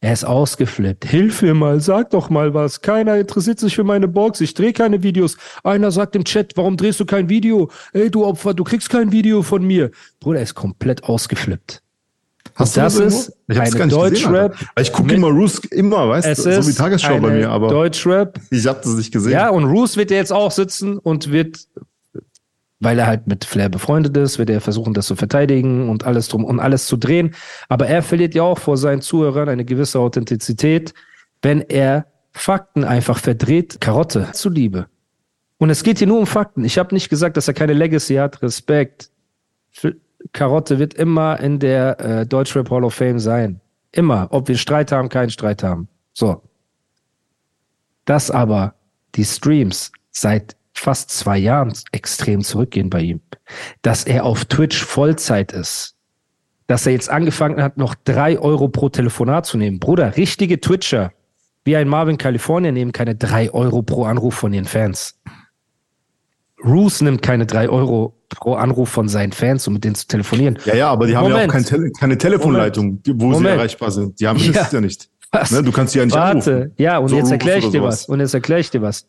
Er 0.00 0.12
ist 0.12 0.24
ausgeflippt. 0.24 1.04
Hilf 1.06 1.42
mir 1.42 1.54
mal, 1.54 1.80
sag 1.80 2.10
doch 2.10 2.30
mal 2.30 2.54
was. 2.54 2.82
Keiner 2.82 3.16
interessiert 3.16 3.58
sich 3.58 3.74
für 3.74 3.82
meine 3.82 4.06
Box. 4.06 4.40
Ich 4.40 4.54
drehe 4.54 4.72
keine 4.72 5.02
Videos. 5.02 5.36
Einer 5.64 5.90
sagt 5.90 6.14
im 6.14 6.24
Chat, 6.24 6.52
warum 6.56 6.76
drehst 6.76 7.00
du 7.00 7.04
kein 7.04 7.28
Video? 7.28 7.68
Ey, 7.92 8.08
du 8.08 8.24
Opfer, 8.24 8.54
du 8.54 8.62
kriegst 8.62 8.90
kein 8.90 9.10
Video 9.10 9.42
von 9.42 9.66
mir. 9.66 9.90
Bruder, 10.20 10.38
er 10.38 10.44
ist 10.44 10.54
komplett 10.54 11.02
ausgeflippt. 11.02 11.82
Hast 12.54 12.76
das 12.76 12.96
irgendwo? 12.96 13.18
ist 13.18 13.32
eine 13.48 13.58
gar 13.58 13.64
nicht 13.64 13.74
gesehen, 13.76 13.90
Deutschrap 13.90 14.56
Ich 14.80 14.92
gucke 14.92 15.14
immer 15.14 15.28
Roos 15.28 15.58
immer, 15.70 16.08
weißt 16.08 16.26
Es 16.26 16.42
du, 16.42 16.62
so 16.62 16.68
wie 16.68 16.74
Tagesschau 16.74 17.18
bei 17.18 17.30
mir, 17.30 17.50
aber 17.50 17.68
Deutschrap. 17.68 18.40
ich 18.50 18.66
habe 18.66 18.80
das 18.82 18.94
nicht 18.94 19.12
gesehen. 19.12 19.32
Ja, 19.32 19.50
und 19.50 19.64
Roos 19.64 19.96
wird 19.96 20.10
ja 20.10 20.16
jetzt 20.16 20.32
auch 20.32 20.50
sitzen 20.50 20.98
und 20.98 21.30
wird, 21.30 21.66
weil 22.80 22.98
er 22.98 23.06
halt 23.06 23.26
mit 23.26 23.44
Flair 23.44 23.68
befreundet 23.68 24.16
ist, 24.16 24.38
wird 24.38 24.50
er 24.50 24.60
versuchen, 24.60 24.94
das 24.94 25.06
zu 25.06 25.16
verteidigen 25.16 25.88
und 25.88 26.04
alles 26.04 26.28
drum 26.28 26.44
und 26.44 26.60
alles 26.60 26.86
zu 26.86 26.96
drehen. 26.96 27.34
Aber 27.68 27.86
er 27.86 28.02
verliert 28.02 28.34
ja 28.34 28.42
auch 28.42 28.58
vor 28.58 28.76
seinen 28.76 29.02
Zuhörern 29.02 29.48
eine 29.48 29.64
gewisse 29.64 29.98
Authentizität, 29.98 30.94
wenn 31.42 31.60
er 31.60 32.06
Fakten 32.32 32.84
einfach 32.84 33.18
verdreht, 33.18 33.80
Karotte 33.80 34.28
zuliebe. 34.32 34.86
Und 35.58 35.70
es 35.70 35.82
geht 35.82 35.98
hier 35.98 36.06
nur 36.06 36.20
um 36.20 36.26
Fakten. 36.26 36.64
Ich 36.64 36.78
habe 36.78 36.94
nicht 36.94 37.08
gesagt, 37.08 37.36
dass 37.36 37.48
er 37.48 37.54
keine 37.54 37.72
Legacy 37.72 38.14
hat. 38.14 38.42
Respekt. 38.42 39.10
Karotte 40.32 40.78
wird 40.78 40.94
immer 40.94 41.40
in 41.40 41.58
der 41.58 42.00
äh, 42.00 42.26
Deutschrap 42.26 42.70
Hall 42.70 42.84
of 42.84 42.94
Fame 42.94 43.18
sein. 43.18 43.60
Immer. 43.90 44.28
Ob 44.30 44.46
wir 44.46 44.56
Streit 44.56 44.92
haben, 44.92 45.08
keinen 45.08 45.30
Streit 45.30 45.64
haben. 45.64 45.88
So. 46.12 46.42
Dass 48.04 48.30
aber 48.30 48.74
die 49.16 49.24
Streams 49.24 49.90
seit 50.10 50.56
fast 50.78 51.10
zwei 51.10 51.38
Jahren 51.38 51.72
extrem 51.92 52.42
zurückgehen 52.42 52.90
bei 52.90 53.00
ihm. 53.00 53.20
Dass 53.82 54.04
er 54.04 54.24
auf 54.24 54.44
Twitch 54.44 54.82
Vollzeit 54.84 55.52
ist. 55.52 55.94
Dass 56.66 56.86
er 56.86 56.92
jetzt 56.92 57.08
angefangen 57.10 57.62
hat, 57.62 57.76
noch 57.78 57.94
drei 58.04 58.38
Euro 58.38 58.68
pro 58.68 58.88
Telefonat 58.88 59.46
zu 59.46 59.56
nehmen. 59.56 59.78
Bruder, 59.78 60.16
richtige 60.16 60.60
Twitcher, 60.60 61.12
wie 61.64 61.76
ein 61.76 61.88
Marvin 61.88 62.18
California, 62.18 62.72
nehmen 62.72 62.92
keine 62.92 63.14
drei 63.14 63.50
Euro 63.52 63.82
pro 63.82 64.04
Anruf 64.04 64.34
von 64.34 64.52
ihren 64.52 64.66
Fans. 64.66 65.18
Roos 66.64 67.00
nimmt 67.00 67.22
keine 67.22 67.46
drei 67.46 67.68
Euro 67.68 68.14
pro 68.30 68.54
Anruf 68.54 68.88
von 68.88 69.08
seinen 69.08 69.32
Fans, 69.32 69.66
um 69.68 69.74
mit 69.74 69.84
denen 69.84 69.94
zu 69.94 70.06
telefonieren. 70.08 70.58
Ja, 70.64 70.74
ja, 70.74 70.90
aber 70.90 71.06
die 71.06 71.16
haben 71.16 71.24
ja 71.26 71.30
Moment. 71.30 71.50
auch 71.50 71.54
kein 71.54 71.64
Tele 71.64 71.90
keine 71.92 72.18
Telefonleitung, 72.18 73.00
wo 73.06 73.28
sie 73.32 73.38
Moment. 73.38 73.56
erreichbar 73.56 73.90
sind. 73.90 74.18
Die 74.20 74.26
haben 74.26 74.38
Ja. 74.38 74.52
das 74.52 74.72
ja 74.72 74.80
nicht. 74.80 75.08
Ne, 75.50 75.62
du 75.62 75.70
kannst 75.72 75.94
die 75.94 75.98
ja 75.98 76.04
nicht 76.06 76.14
Warte, 76.16 76.52
anrufen. 76.52 76.72
ja, 76.78 76.98
und 76.98 77.08
So 77.08 77.16
jetzt 77.16 77.30
erkläre 77.30 77.58
ich 77.58 77.68
dir 77.70 77.82
was. 77.82 78.06
Und 78.06 78.20
jetzt 78.20 78.34
erkläre 78.34 78.60
ich 78.60 78.70
dir 78.70 78.82
was. 78.82 79.06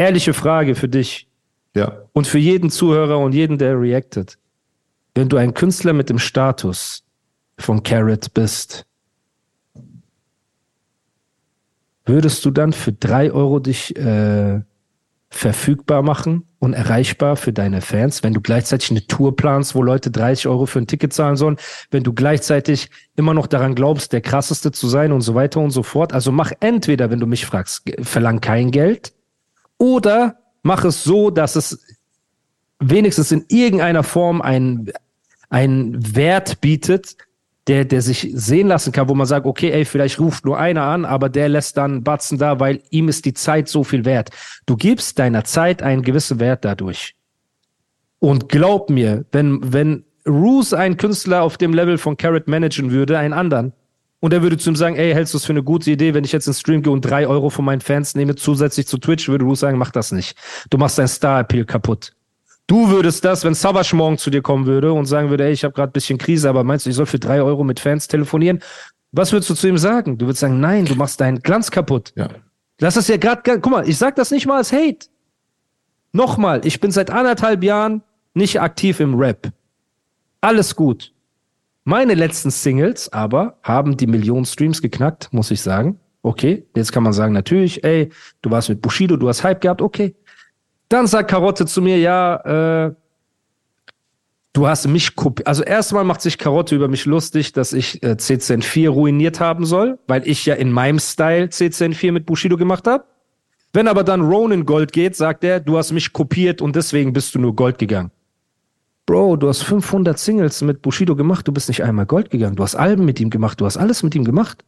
Ehrliche 0.00 0.32
Frage 0.32 0.76
für 0.76 0.88
dich 0.88 1.28
Ja. 1.76 1.92
und 2.14 2.26
für 2.26 2.38
jeden 2.38 2.70
Zuhörer 2.70 3.18
und 3.18 3.34
jeden, 3.34 3.58
der 3.58 3.78
reactet. 3.78 4.38
Wenn 5.14 5.28
du 5.28 5.36
ein 5.36 5.52
Künstler 5.52 5.92
mit 5.92 6.08
dem 6.08 6.18
Status 6.18 7.04
von 7.58 7.82
Carrot 7.82 8.32
bist, 8.32 8.86
würdest 12.06 12.42
du 12.46 12.50
dann 12.50 12.72
für 12.72 12.92
drei 12.94 13.30
Euro 13.30 13.58
dich 13.58 13.94
äh, 13.94 14.62
verfügbar 15.28 16.00
machen 16.00 16.44
und 16.60 16.72
erreichbar 16.72 17.36
für 17.36 17.52
deine 17.52 17.82
Fans, 17.82 18.22
wenn 18.22 18.32
du 18.32 18.40
gleichzeitig 18.40 18.90
eine 18.92 19.06
Tour 19.06 19.36
planst, 19.36 19.74
wo 19.74 19.82
Leute 19.82 20.10
30 20.10 20.48
Euro 20.48 20.64
für 20.64 20.78
ein 20.78 20.86
Ticket 20.86 21.12
zahlen 21.12 21.36
sollen, 21.36 21.58
wenn 21.90 22.04
du 22.04 22.14
gleichzeitig 22.14 22.88
immer 23.16 23.34
noch 23.34 23.46
daran 23.46 23.74
glaubst, 23.74 24.14
der 24.14 24.22
krasseste 24.22 24.72
zu 24.72 24.88
sein 24.88 25.12
und 25.12 25.20
so 25.20 25.34
weiter 25.34 25.60
und 25.60 25.72
so 25.72 25.82
fort. 25.82 26.14
Also 26.14 26.32
mach 26.32 26.52
entweder, 26.60 27.10
wenn 27.10 27.20
du 27.20 27.26
mich 27.26 27.44
fragst, 27.44 27.82
verlang 28.00 28.40
kein 28.40 28.70
Geld 28.70 29.12
oder 29.80 30.36
mach 30.62 30.84
es 30.84 31.02
so, 31.02 31.30
dass 31.30 31.56
es 31.56 31.84
wenigstens 32.78 33.32
in 33.32 33.44
irgendeiner 33.48 34.04
Form 34.04 34.40
einen, 34.40 34.92
Wert 35.52 36.60
bietet, 36.60 37.16
der, 37.66 37.84
der 37.84 38.02
sich 38.02 38.30
sehen 38.34 38.68
lassen 38.68 38.92
kann, 38.92 39.08
wo 39.08 39.14
man 39.14 39.26
sagt, 39.26 39.46
okay, 39.46 39.70
ey, 39.72 39.84
vielleicht 39.84 40.20
ruft 40.20 40.44
nur 40.44 40.58
einer 40.58 40.84
an, 40.84 41.04
aber 41.04 41.28
der 41.28 41.48
lässt 41.48 41.76
dann 41.76 42.04
Batzen 42.04 42.38
da, 42.38 42.60
weil 42.60 42.82
ihm 42.90 43.08
ist 43.08 43.24
die 43.24 43.34
Zeit 43.34 43.68
so 43.68 43.82
viel 43.82 44.04
wert. 44.04 44.30
Du 44.66 44.76
gibst 44.76 45.18
deiner 45.18 45.42
Zeit 45.44 45.82
einen 45.82 46.02
gewissen 46.02 46.38
Wert 46.38 46.64
dadurch. 46.64 47.16
Und 48.20 48.48
glaub 48.48 48.90
mir, 48.90 49.24
wenn, 49.32 49.72
wenn 49.72 50.04
Roos 50.26 50.72
einen 50.72 50.96
Künstler 50.96 51.42
auf 51.42 51.56
dem 51.56 51.74
Level 51.74 51.98
von 51.98 52.16
Carrot 52.16 52.46
managen 52.46 52.92
würde, 52.92 53.18
einen 53.18 53.34
anderen, 53.34 53.72
und 54.20 54.32
er 54.32 54.42
würde 54.42 54.58
zu 54.58 54.70
ihm 54.70 54.76
sagen, 54.76 54.96
ey, 54.96 55.12
hältst 55.12 55.34
du 55.34 55.38
es 55.38 55.46
für 55.46 55.52
eine 55.52 55.62
gute 55.62 55.90
Idee, 55.90 56.14
wenn 56.14 56.24
ich 56.24 56.32
jetzt 56.32 56.46
ins 56.46 56.60
Stream 56.60 56.82
gehe 56.82 56.92
und 56.92 57.00
drei 57.00 57.26
Euro 57.26 57.50
von 57.50 57.64
meinen 57.64 57.80
Fans 57.80 58.14
nehme, 58.14 58.36
zusätzlich 58.36 58.86
zu 58.86 58.98
Twitch, 58.98 59.28
würde 59.28 59.44
Roos 59.44 59.60
sagen, 59.60 59.78
mach 59.78 59.90
das 59.90 60.12
nicht. 60.12 60.36
Du 60.68 60.78
machst 60.78 60.98
dein 60.98 61.08
Star-Appeal 61.08 61.64
kaputt. 61.64 62.12
Du 62.66 62.88
würdest 62.88 63.24
das, 63.24 63.44
wenn 63.44 63.54
Savage 63.54 63.96
morgen 63.96 64.18
zu 64.18 64.30
dir 64.30 64.42
kommen 64.42 64.66
würde 64.66 64.92
und 64.92 65.06
sagen 65.06 65.30
würde, 65.30 65.44
ey, 65.44 65.52
ich 65.52 65.64
habe 65.64 65.74
gerade 65.74 65.90
ein 65.90 65.92
bisschen 65.92 66.18
Krise, 66.18 66.48
aber 66.48 66.62
meinst 66.62 66.86
du, 66.86 66.90
ich 66.90 66.96
soll 66.96 67.06
für 67.06 67.18
drei 67.18 67.42
Euro 67.42 67.64
mit 67.64 67.80
Fans 67.80 68.06
telefonieren? 68.06 68.60
Was 69.10 69.32
würdest 69.32 69.50
du 69.50 69.54
zu 69.54 69.66
ihm 69.66 69.78
sagen? 69.78 70.18
Du 70.18 70.26
würdest 70.26 70.40
sagen, 70.40 70.60
nein, 70.60 70.84
du 70.84 70.94
machst 70.94 71.20
deinen 71.20 71.40
Glanz 71.40 71.70
kaputt. 71.70 72.12
Ja. 72.14 72.28
Lass 72.78 72.96
es 72.96 73.08
ja 73.08 73.16
gerade, 73.16 73.42
guck 73.60 73.72
mal, 73.72 73.88
ich 73.88 73.98
sag 73.98 74.14
das 74.16 74.30
nicht 74.30 74.46
mal 74.46 74.58
als 74.58 74.72
Hate. 74.72 75.08
Nochmal, 76.12 76.60
ich 76.64 76.80
bin 76.80 76.90
seit 76.90 77.10
anderthalb 77.10 77.64
Jahren 77.64 78.02
nicht 78.34 78.60
aktiv 78.60 79.00
im 79.00 79.14
Rap. 79.14 79.50
Alles 80.40 80.76
gut. 80.76 81.12
Meine 81.84 82.14
letzten 82.14 82.50
Singles 82.50 83.12
aber 83.12 83.58
haben 83.62 83.96
die 83.96 84.06
Millionen 84.06 84.44
Streams 84.44 84.82
geknackt, 84.82 85.32
muss 85.32 85.50
ich 85.50 85.60
sagen. 85.62 85.98
Okay, 86.22 86.66
jetzt 86.76 86.92
kann 86.92 87.02
man 87.02 87.14
sagen, 87.14 87.32
natürlich, 87.32 87.82
ey, 87.82 88.10
du 88.42 88.50
warst 88.50 88.68
mit 88.68 88.82
Bushido, 88.82 89.16
du 89.16 89.28
hast 89.28 89.42
Hype 89.42 89.60
gehabt, 89.60 89.80
okay. 89.80 90.14
Dann 90.88 91.06
sagt 91.06 91.30
Karotte 91.30 91.64
zu 91.64 91.80
mir, 91.80 91.98
ja, 91.98 92.88
äh, 92.88 92.94
du 94.52 94.66
hast 94.66 94.86
mich 94.86 95.16
kopiert. 95.16 95.46
Also 95.46 95.62
erstmal 95.62 96.04
macht 96.04 96.20
sich 96.20 96.36
Karotte 96.36 96.74
über 96.74 96.88
mich 96.88 97.06
lustig, 97.06 97.52
dass 97.52 97.72
ich 97.72 98.02
äh, 98.02 98.16
CCN4 98.18 98.88
ruiniert 98.90 99.40
haben 99.40 99.64
soll, 99.64 99.98
weil 100.06 100.26
ich 100.28 100.44
ja 100.44 100.56
in 100.56 100.72
meinem 100.72 100.98
Style 100.98 101.46
CCN4 101.46 102.12
mit 102.12 102.26
Bushido 102.26 102.58
gemacht 102.58 102.86
habe. 102.86 103.04
Wenn 103.72 103.88
aber 103.88 104.04
dann 104.04 104.20
Ronin 104.20 104.66
Gold 104.66 104.92
geht, 104.92 105.16
sagt 105.16 105.44
er, 105.44 105.60
du 105.60 105.78
hast 105.78 105.92
mich 105.92 106.12
kopiert 106.12 106.60
und 106.60 106.74
deswegen 106.74 107.12
bist 107.12 107.34
du 107.34 107.38
nur 107.38 107.54
Gold 107.54 107.78
gegangen. 107.78 108.10
Bro, 109.10 109.38
du 109.38 109.48
hast 109.48 109.62
500 109.62 110.16
Singles 110.16 110.62
mit 110.62 110.82
Bushido 110.82 111.16
gemacht, 111.16 111.48
du 111.48 111.50
bist 111.50 111.66
nicht 111.66 111.82
einmal 111.82 112.06
Gold 112.06 112.30
gegangen. 112.30 112.54
Du 112.54 112.62
hast 112.62 112.76
Alben 112.76 113.04
mit 113.04 113.18
ihm 113.18 113.28
gemacht, 113.28 113.60
du 113.60 113.66
hast 113.66 113.76
alles 113.76 114.04
mit 114.04 114.14
ihm 114.14 114.22
gemacht. 114.22 114.64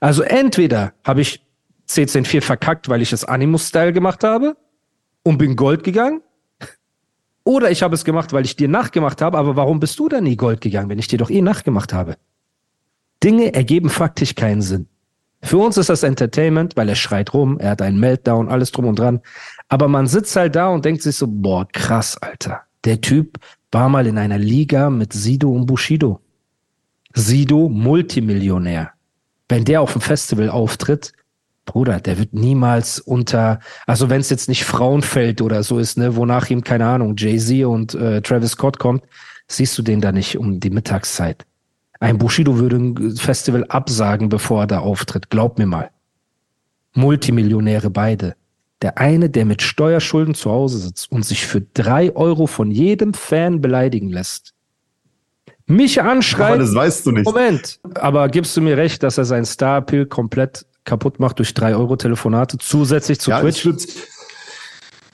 Also 0.00 0.22
entweder 0.22 0.94
habe 1.04 1.20
ich 1.20 1.44
CCN4 1.86 2.40
verkackt, 2.40 2.88
weil 2.88 3.02
ich 3.02 3.12
es 3.12 3.26
Animus-Style 3.26 3.92
gemacht 3.92 4.24
habe, 4.24 4.56
und 5.22 5.36
bin 5.36 5.54
Gold 5.54 5.84
gegangen. 5.84 6.22
Oder 7.44 7.70
ich 7.70 7.82
habe 7.82 7.94
es 7.94 8.06
gemacht, 8.06 8.32
weil 8.32 8.46
ich 8.46 8.56
dir 8.56 8.68
nachgemacht 8.68 9.20
habe, 9.20 9.36
aber 9.36 9.54
warum 9.54 9.80
bist 9.80 9.98
du 9.98 10.08
dann 10.08 10.24
nie 10.24 10.36
Gold 10.36 10.62
gegangen, 10.62 10.88
wenn 10.88 10.98
ich 10.98 11.08
dir 11.08 11.18
doch 11.18 11.28
eh 11.28 11.42
nachgemacht 11.42 11.92
habe? 11.92 12.16
Dinge 13.22 13.52
ergeben 13.52 13.90
faktisch 13.90 14.34
keinen 14.34 14.62
Sinn. 14.62 14.88
Für 15.42 15.58
uns 15.58 15.76
ist 15.76 15.90
das 15.90 16.04
Entertainment, 16.04 16.74
weil 16.78 16.88
er 16.88 16.96
schreit 16.96 17.34
rum, 17.34 17.60
er 17.60 17.72
hat 17.72 17.82
einen 17.82 18.00
Meltdown, 18.00 18.48
alles 18.48 18.72
drum 18.72 18.86
und 18.86 18.98
dran. 18.98 19.20
Aber 19.68 19.88
man 19.88 20.06
sitzt 20.06 20.34
halt 20.36 20.56
da 20.56 20.68
und 20.68 20.86
denkt 20.86 21.02
sich 21.02 21.16
so, 21.16 21.26
boah, 21.28 21.68
krass, 21.70 22.16
Alter. 22.16 22.65
Der 22.86 23.00
Typ 23.00 23.38
war 23.72 23.88
mal 23.88 24.06
in 24.06 24.16
einer 24.16 24.38
Liga 24.38 24.90
mit 24.90 25.12
Sido 25.12 25.50
und 25.50 25.66
Bushido. 25.66 26.20
Sido, 27.12 27.68
Multimillionär. 27.68 28.92
Wenn 29.48 29.64
der 29.64 29.82
auf 29.82 29.92
dem 29.92 30.00
Festival 30.00 30.48
auftritt, 30.48 31.12
Bruder, 31.64 31.98
der 31.98 32.16
wird 32.16 32.32
niemals 32.32 33.00
unter, 33.00 33.58
also 33.86 34.08
wenn 34.08 34.20
es 34.20 34.30
jetzt 34.30 34.48
nicht 34.48 34.64
Frauenfeld 34.64 35.42
oder 35.42 35.64
so 35.64 35.80
ist, 35.80 35.98
ne, 35.98 36.14
wonach 36.14 36.48
ihm, 36.48 36.62
keine 36.62 36.86
Ahnung, 36.86 37.16
Jay-Z 37.16 37.66
und 37.66 37.94
äh, 37.94 38.22
Travis 38.22 38.52
Scott 38.52 38.78
kommt, 38.78 39.02
siehst 39.48 39.76
du 39.76 39.82
den 39.82 40.00
da 40.00 40.12
nicht 40.12 40.38
um 40.38 40.60
die 40.60 40.70
Mittagszeit. 40.70 41.44
Ein 41.98 42.18
Bushido 42.18 42.58
würde 42.58 42.76
ein 42.76 43.16
Festival 43.16 43.64
absagen, 43.64 44.28
bevor 44.28 44.62
er 44.62 44.66
da 44.68 44.78
auftritt. 44.78 45.28
Glaub 45.28 45.58
mir 45.58 45.66
mal. 45.66 45.90
Multimillionäre 46.94 47.90
beide. 47.90 48.36
Der 48.82 48.98
eine, 48.98 49.30
der 49.30 49.46
mit 49.46 49.62
Steuerschulden 49.62 50.34
zu 50.34 50.50
Hause 50.50 50.78
sitzt 50.78 51.10
und 51.10 51.24
sich 51.24 51.46
für 51.46 51.62
drei 51.62 52.14
Euro 52.14 52.46
von 52.46 52.70
jedem 52.70 53.14
Fan 53.14 53.60
beleidigen 53.60 54.10
lässt. 54.10 54.52
Mich 55.66 56.00
anschreibt. 56.00 56.50
Aber 56.50 56.58
das 56.58 56.74
weißt 56.74 57.06
du 57.06 57.12
nicht. 57.12 57.24
Moment. 57.24 57.80
Aber 57.94 58.28
gibst 58.28 58.56
du 58.56 58.60
mir 58.60 58.76
recht, 58.76 59.02
dass 59.02 59.18
er 59.18 59.24
sein 59.24 59.44
Star-Appeal 59.44 60.06
komplett 60.06 60.66
kaputt 60.84 61.18
macht 61.18 61.38
durch 61.38 61.54
3 61.54 61.74
Euro 61.74 61.96
Telefonate 61.96 62.58
zusätzlich 62.58 63.18
zu 63.18 63.30
ja, 63.30 63.40
Twitch? 63.40 63.66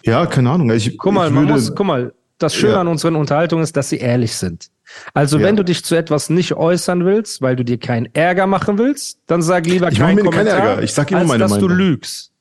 Ja, 0.04 0.26
keine 0.26 0.50
Ahnung. 0.50 0.70
Ich, 0.70 0.98
guck 0.98 1.12
mal, 1.12 1.28
ich 1.28 1.32
man 1.32 1.44
muss, 1.44 1.74
guck 1.74 1.86
mal, 1.86 2.12
das 2.38 2.54
Schöne 2.54 2.74
ja. 2.74 2.80
an 2.80 2.88
unseren 2.88 3.16
Unterhaltungen 3.16 3.62
ist, 3.62 3.76
dass 3.76 3.88
sie 3.88 3.98
ehrlich 3.98 4.34
sind. 4.34 4.68
Also 5.14 5.38
ja. 5.38 5.44
wenn 5.44 5.56
du 5.56 5.64
dich 5.64 5.84
zu 5.84 5.94
etwas 5.94 6.28
nicht 6.28 6.54
äußern 6.54 7.04
willst, 7.04 7.40
weil 7.40 7.56
du 7.56 7.64
dir 7.64 7.78
keinen 7.78 8.12
Ärger 8.14 8.46
machen 8.46 8.78
willst, 8.78 9.20
dann 9.26 9.40
sag 9.40 9.66
lieber 9.66 9.90
ich 9.90 9.98
keinen 9.98 10.18
Kommentar, 10.18 10.44
keinen 10.44 10.68
Ärger. 10.68 10.82
Ich 10.82 10.92
sag 10.92 11.10
immer 11.10 11.20
als 11.20 11.28
meine 11.28 11.38
dass 11.38 11.52
Meinung. 11.52 11.68
du 11.68 11.74
lügst. 11.74 12.31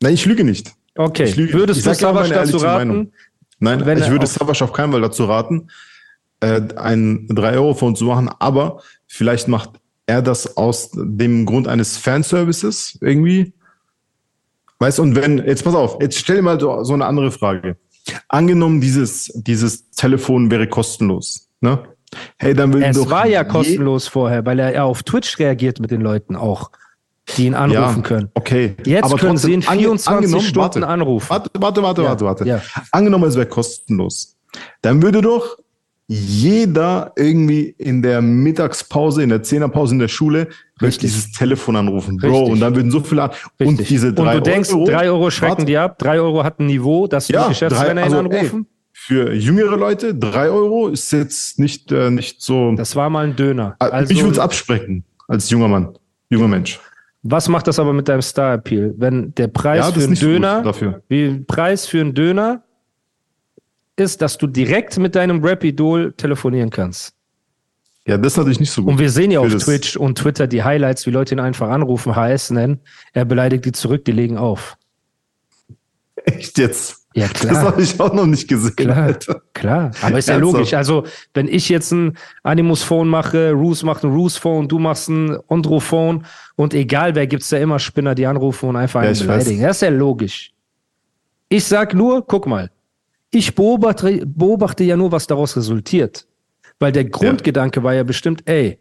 Nein, 0.00 0.14
ich 0.14 0.24
lüge 0.26 0.44
nicht. 0.44 0.72
Okay, 0.94 1.24
ich 1.24 1.36
lüge. 1.36 1.52
würdest 1.54 1.80
ich 1.80 1.86
du 1.86 1.94
Savas 1.94 2.28
dazu 2.28 2.56
raten? 2.58 2.88
Meinung. 2.88 3.12
Nein, 3.58 3.86
wenn 3.86 3.98
ich 3.98 4.10
würde 4.10 4.26
Savas 4.26 4.60
auf 4.62 4.72
keinen 4.72 4.92
Fall 4.92 5.00
dazu 5.00 5.24
raten, 5.24 5.68
äh, 6.40 6.60
ein 6.76 7.28
3-Euro-Phone 7.28 7.96
zu 7.96 8.04
machen, 8.04 8.30
aber 8.38 8.82
vielleicht 9.06 9.48
macht 9.48 9.70
er 10.06 10.22
das 10.22 10.56
aus 10.56 10.90
dem 10.94 11.46
Grund 11.46 11.68
eines 11.68 11.96
Fanservices 11.96 12.98
irgendwie. 13.00 13.54
Weißt 14.78 14.98
du, 14.98 15.02
und 15.02 15.16
wenn, 15.16 15.38
jetzt 15.38 15.64
pass 15.64 15.74
auf, 15.74 15.98
jetzt 16.00 16.18
stell 16.18 16.36
dir 16.36 16.42
mal 16.42 16.60
so, 16.60 16.84
so 16.84 16.92
eine 16.92 17.06
andere 17.06 17.30
Frage. 17.30 17.76
Angenommen, 18.28 18.80
dieses, 18.80 19.32
dieses 19.34 19.90
Telefon 19.90 20.50
wäre 20.50 20.68
kostenlos, 20.68 21.48
ne? 21.60 21.88
Hey, 22.38 22.54
dann 22.54 22.72
würden 22.72 22.84
Es 22.84 22.96
doch 22.96 23.10
war 23.10 23.26
ja 23.26 23.42
kostenlos 23.42 24.06
vorher, 24.06 24.46
weil 24.46 24.60
er 24.60 24.72
ja 24.72 24.84
auf 24.84 25.02
Twitch 25.02 25.38
reagiert 25.38 25.80
mit 25.80 25.90
den 25.90 26.00
Leuten 26.00 26.36
auch, 26.36 26.70
die 27.36 27.46
ihn 27.46 27.54
anrufen 27.54 28.02
können. 28.02 28.30
Okay. 28.34 28.76
Jetzt 28.84 29.04
Aber 29.04 29.16
können 29.16 29.36
sie 29.36 29.52
trotzdem, 29.52 29.52
ihn 29.52 29.78
ange- 29.78 29.78
24 29.80 30.08
angenommen- 30.08 30.42
Stunden 30.42 30.58
warte, 30.82 30.86
anrufen. 30.88 31.26
Warte, 31.28 31.50
warte, 31.58 31.82
warte, 31.82 32.02
Ja, 32.02 32.08
warte, 32.08 32.24
warte. 32.24 32.44
ja. 32.46 32.62
Angenommen, 32.92 33.24
es 33.28 33.34
wäre 33.36 33.46
kostenlos. 33.46 34.36
Dann 34.82 35.02
würde 35.02 35.20
doch 35.22 35.56
jeder 36.08 37.12
irgendwie 37.16 37.74
in 37.78 38.00
der 38.00 38.22
Mittagspause, 38.22 39.24
in 39.24 39.28
der 39.28 39.42
Zehnerpause 39.42 39.94
in 39.94 39.98
der 39.98 40.06
Schule 40.08 40.48
Richtig. 40.80 41.10
dieses 41.10 41.32
Telefon 41.32 41.74
anrufen. 41.74 42.16
Bro, 42.18 42.28
Richtig. 42.28 42.52
und 42.52 42.60
dann 42.60 42.76
würden 42.76 42.90
so 42.92 43.00
viele 43.00 43.24
an. 43.24 43.30
Und 43.58 43.66
Richtig. 43.70 43.88
diese 43.88 44.12
drei 44.12 44.36
und 44.36 44.46
du 44.46 44.50
denkst, 44.50 44.70
Euro, 44.72 44.84
drei 44.86 45.06
Euro 45.10 45.30
schrecken 45.30 45.50
warte, 45.58 45.64
die 45.66 45.76
ab, 45.76 45.98
drei 45.98 46.20
Euro 46.20 46.44
hat 46.44 46.60
ein 46.60 46.66
Niveau, 46.66 47.08
dass 47.08 47.26
Ja, 47.28 47.42
die 47.44 47.48
Geschäftsmänner 47.50 48.04
also, 48.04 48.18
anrufen. 48.18 48.66
Für 48.92 49.32
jüngere 49.34 49.76
Leute, 49.76 50.14
drei 50.14 50.48
Euro 50.48 50.88
ist 50.88 51.10
jetzt 51.12 51.58
nicht, 51.58 51.90
äh, 51.92 52.10
nicht 52.10 52.40
so. 52.40 52.72
Das 52.76 52.94
war 52.96 53.10
mal 53.10 53.24
ein 53.26 53.36
Döner. 53.36 53.74
Also, 53.78 54.12
ich 54.12 54.20
würde 54.20 54.32
es 54.32 54.38
absprechen 54.38 55.04
als 55.28 55.50
junger 55.50 55.68
Mann, 55.68 55.98
junger 56.30 56.48
Mensch. 56.48 56.80
Was 57.28 57.48
macht 57.48 57.66
das 57.66 57.78
aber 57.78 57.92
mit 57.92 58.08
deinem 58.08 58.22
Star-Appeal? 58.22 58.94
Wenn 58.96 59.34
der 59.34 59.48
Preis 59.48 59.86
Ja, 59.86 59.92
für 59.92 60.04
einen 60.04 60.14
Döner, 60.14 60.74
wie 61.08 61.40
Preis 61.40 61.86
für 61.86 62.00
einen 62.00 62.14
Döner 62.14 62.62
ist, 63.96 64.22
dass 64.22 64.38
du 64.38 64.46
direkt 64.46 64.98
mit 64.98 65.14
deinem 65.14 65.42
Rap-Idol 65.42 66.12
telefonieren 66.12 66.70
kannst. 66.70 67.14
Ja, 68.06 68.16
das 68.16 68.34
ist 68.34 68.36
natürlich 68.36 68.60
nicht 68.60 68.70
so 68.70 68.82
gut. 68.82 68.92
Und 68.92 68.98
wir 69.00 69.10
sehen 69.10 69.30
ja 69.30 69.40
auf 69.40 69.52
Twitch 69.56 69.96
und 69.96 70.18
Twitter 70.18 70.46
die 70.46 70.62
Highlights, 70.62 71.06
wie 71.06 71.10
Leute 71.10 71.34
ihn 71.34 71.40
einfach 71.40 71.68
anrufen, 71.68 72.14
HS 72.14 72.50
nennen. 72.50 72.80
Er 73.12 73.24
beleidigt 73.24 73.64
die 73.64 73.72
zurück, 73.72 74.04
die 74.04 74.12
legen 74.12 74.38
auf. 74.38 74.76
Echt 76.24 76.58
jetzt? 76.58 77.05
Ja, 77.16 77.28
Das 77.32 77.40
klar. 77.40 77.62
habe 77.64 77.82
ich 77.82 77.98
auch 77.98 78.12
noch 78.12 78.26
nicht 78.26 78.46
gesehen. 78.46 78.76
Klar, 78.76 78.96
Alter. 78.98 79.42
klar. 79.54 79.90
Aber 80.02 80.18
ist 80.18 80.28
ja 80.28 80.36
logisch. 80.36 80.74
Also, 80.74 81.04
wenn 81.34 81.48
ich 81.48 81.68
jetzt 81.70 81.90
ein 81.92 82.16
Animus-Phone 82.42 83.08
mache, 83.08 83.52
Roos 83.52 83.82
macht 83.82 84.04
ein 84.04 84.12
Roos-Phone, 84.12 84.68
du 84.68 84.78
machst 84.78 85.08
ein 85.08 85.36
Ondro-Phone 85.48 86.24
und 86.56 86.74
egal 86.74 87.14
wer, 87.14 87.26
gibt's 87.26 87.50
ja 87.50 87.58
immer 87.58 87.78
Spinner, 87.78 88.14
die 88.14 88.26
anrufen 88.26 88.68
und 88.68 88.76
einfach 88.76 89.02
Ja, 89.02 89.08
einen 89.08 89.18
beleidigen. 89.18 89.62
Das 89.62 89.76
ist 89.78 89.82
ja 89.82 89.88
logisch. 89.88 90.52
Ich 91.48 91.64
sag 91.64 91.94
nur, 91.94 92.26
guck 92.26 92.46
mal, 92.46 92.70
ich 93.30 93.54
beobachte, 93.54 94.24
beobachte 94.26 94.84
ja 94.84 94.96
nur, 94.96 95.10
was 95.12 95.26
daraus 95.26 95.56
resultiert. 95.56 96.26
Weil 96.78 96.92
der 96.92 97.06
Grundgedanke 97.06 97.82
war 97.82 97.94
ja 97.94 98.02
bestimmt, 98.02 98.42
ey, 98.46 98.78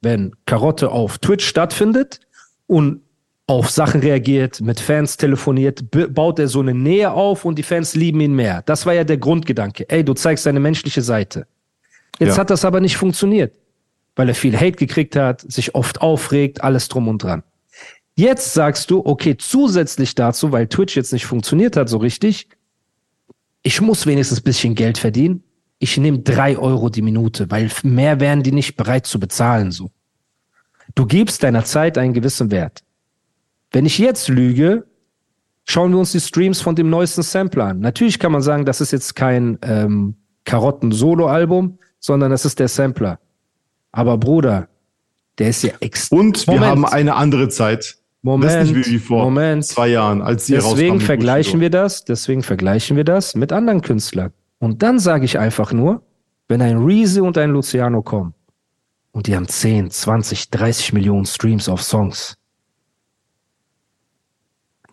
wenn 0.00 0.32
Karotte 0.46 0.90
auf 0.90 1.18
Twitch 1.18 1.46
stattfindet 1.46 2.20
und 2.66 3.02
auf 3.48 3.70
Sachen 3.70 4.00
reagiert, 4.00 4.60
mit 4.60 4.80
Fans 4.80 5.16
telefoniert, 5.16 5.84
baut 5.90 6.38
er 6.38 6.48
so 6.48 6.60
eine 6.60 6.74
Nähe 6.74 7.12
auf 7.12 7.44
und 7.44 7.56
die 7.56 7.62
Fans 7.62 7.94
lieben 7.94 8.20
ihn 8.20 8.34
mehr. 8.34 8.62
Das 8.62 8.86
war 8.86 8.94
ja 8.94 9.04
der 9.04 9.18
Grundgedanke. 9.18 9.88
Ey, 9.88 10.04
du 10.04 10.14
zeigst 10.14 10.46
deine 10.46 10.58
menschliche 10.60 11.02
Seite. 11.02 11.46
Jetzt 12.18 12.34
Ja. 12.34 12.38
hat 12.38 12.50
das 12.50 12.64
aber 12.64 12.80
nicht 12.80 12.96
funktioniert, 12.96 13.54
weil 14.16 14.28
er 14.28 14.34
viel 14.34 14.56
Hate 14.56 14.72
gekriegt 14.72 15.14
hat, 15.14 15.40
sich 15.42 15.74
oft 15.76 16.00
aufregt, 16.00 16.64
alles 16.64 16.88
drum 16.88 17.06
und 17.06 17.22
dran. 17.22 17.44
Jetzt 18.16 18.54
sagst 18.54 18.90
du, 18.90 19.04
okay, 19.04 19.36
zusätzlich 19.36 20.14
dazu, 20.14 20.50
weil 20.50 20.66
Twitch 20.66 20.96
jetzt 20.96 21.12
nicht 21.12 21.26
funktioniert 21.26 21.76
hat 21.76 21.88
so 21.88 21.98
richtig, 21.98 22.48
ich 23.62 23.80
muss 23.80 24.06
wenigstens 24.06 24.40
ein 24.40 24.44
bisschen 24.44 24.74
Geld 24.74 24.96
verdienen. 24.98 25.42
Ich 25.78 25.98
nehme 25.98 26.20
drei 26.20 26.56
Euro 26.56 26.88
die 26.88 27.02
Minute, 27.02 27.50
weil 27.50 27.70
mehr 27.82 28.18
wären 28.18 28.42
die 28.42 28.52
nicht 28.52 28.76
bereit 28.76 29.06
zu 29.06 29.20
bezahlen, 29.20 29.70
so. 29.70 29.90
Du 30.94 31.04
gibst 31.04 31.42
deiner 31.42 31.64
Zeit 31.64 31.98
einen 31.98 32.14
gewissen 32.14 32.50
Wert. 32.50 32.82
Wenn 33.72 33.86
ich 33.86 33.98
jetzt 33.98 34.28
lüge, 34.28 34.84
schauen 35.64 35.92
wir 35.92 35.98
uns 35.98 36.12
die 36.12 36.20
Streams 36.20 36.60
von 36.60 36.74
dem 36.76 36.90
neuesten 36.90 37.22
Sampler 37.22 37.66
an. 37.66 37.80
Natürlich 37.80 38.18
kann 38.18 38.32
man 38.32 38.42
sagen, 38.42 38.64
das 38.64 38.80
ist 38.80 38.92
jetzt 38.92 39.14
kein 39.14 39.58
ähm, 39.62 40.16
Karotten-Solo-Album, 40.44 41.78
sondern 41.98 42.30
das 42.30 42.44
ist 42.44 42.58
der 42.58 42.68
Sampler. 42.68 43.18
Aber 43.92 44.18
Bruder, 44.18 44.68
der 45.38 45.48
ist 45.48 45.62
ja 45.62 45.72
extrem. 45.80 46.18
Und 46.18 46.46
wir 46.46 46.54
Moment. 46.54 46.70
haben 46.70 46.84
eine 46.84 47.14
andere 47.14 47.48
Zeit. 47.48 47.96
Moment, 48.22 48.52
das 48.52 48.68
ist 48.68 48.76
nicht 48.76 48.90
wie 48.90 48.98
vor 48.98 49.24
Moment. 49.24 49.64
zwei 49.64 49.88
Jahren, 49.88 50.20
als 50.20 50.46
sie 50.46 50.54
Deswegen 50.54 51.00
vergleichen 51.00 51.60
wir 51.60 51.70
das, 51.70 52.04
deswegen 52.04 52.42
vergleichen 52.42 52.96
wir 52.96 53.04
das 53.04 53.34
mit 53.36 53.52
anderen 53.52 53.82
Künstlern. 53.82 54.32
Und 54.58 54.82
dann 54.82 54.98
sage 54.98 55.24
ich 55.24 55.38
einfach 55.38 55.72
nur, 55.72 56.02
wenn 56.48 56.60
ein 56.62 56.78
Reese 56.78 57.22
und 57.22 57.38
ein 57.38 57.50
Luciano 57.50 58.02
kommen 58.02 58.34
und 59.12 59.26
die 59.26 59.36
haben 59.36 59.46
10, 59.46 59.90
20, 59.90 60.50
30 60.50 60.92
Millionen 60.92 61.26
Streams 61.26 61.68
auf 61.68 61.82
Songs. 61.82 62.36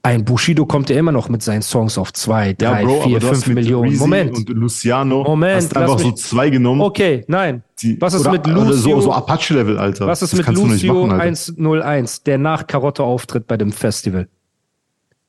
Ein 0.06 0.26
Bushido 0.26 0.66
kommt 0.66 0.90
ja 0.90 0.98
immer 0.98 1.14
noch 1.14 1.30
mit 1.30 1.42
seinen 1.44 1.62
Songs 1.62 1.98
auf 1.98 2.12
2, 2.12 2.54
3, 2.56 2.66
Ja, 2.82 2.86
Bro, 2.86 3.02
4, 3.04 3.06
aber 3.06 3.20
du 3.22 3.28
hast 3.30 3.44
5 3.46 3.48
mit 3.48 3.56
Millionen. 3.56 3.90
Reezy 3.90 4.00
Moment. 4.02 4.36
Und 4.38 4.50
Luciano 4.50 5.24
Moment, 5.24 5.56
hast 5.56 5.78
einfach 5.78 6.00
so 6.00 6.12
zwei 6.12 6.50
genommen. 6.50 6.82
Okay, 6.82 7.24
nein. 7.30 7.64
die- 7.82 8.00
Was 8.02 8.14
ist 8.14 8.22
oder, 8.22 8.34
mit 8.34 8.46
Lucio? 8.48 8.96
So, 8.96 9.02
so 9.02 9.14
Apache-Level, 9.14 9.78
Alter. 9.78 10.06
Was 10.06 10.22
ist 10.22 10.34
Das 10.38 10.46
mit 10.46 10.58
Lucio 10.58 11.08
machen, 11.08 11.22
Alter. 11.22 11.54
101, 11.58 12.24
der 12.24 12.38
nach 12.38 12.68
Karotte 12.68 13.02
auftritt 13.04 13.48
bei 13.48 13.56
dem 13.56 13.72
Festival? 13.72 14.28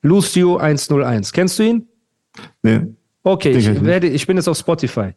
Lucio 0.01 0.57
101. 0.57 1.31
Kennst 1.31 1.57
du 1.57 1.63
ihn? 1.63 1.87
Nee. 2.61 2.81
Okay, 3.23 3.51
ich, 3.51 3.67
ich 3.69 3.81
werde, 3.81 4.07
ich 4.07 4.27
bin 4.27 4.35
jetzt 4.35 4.49
auf 4.49 4.57
Spotify. 4.57 5.13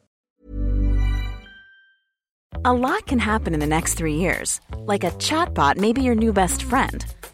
A 2.63 2.73
lot 2.73 3.05
can 3.07 3.25
happen 3.27 3.55
in 3.55 3.61
the 3.61 3.67
next 3.67 3.99
three 3.99 4.15
years. 4.17 4.61
Like 4.87 5.05
a 5.05 5.11
chatbot 5.19 5.79
may 5.81 5.93
be 5.93 6.01
your 6.01 6.15
new 6.15 6.33
best 6.33 6.63
friend. 6.63 7.05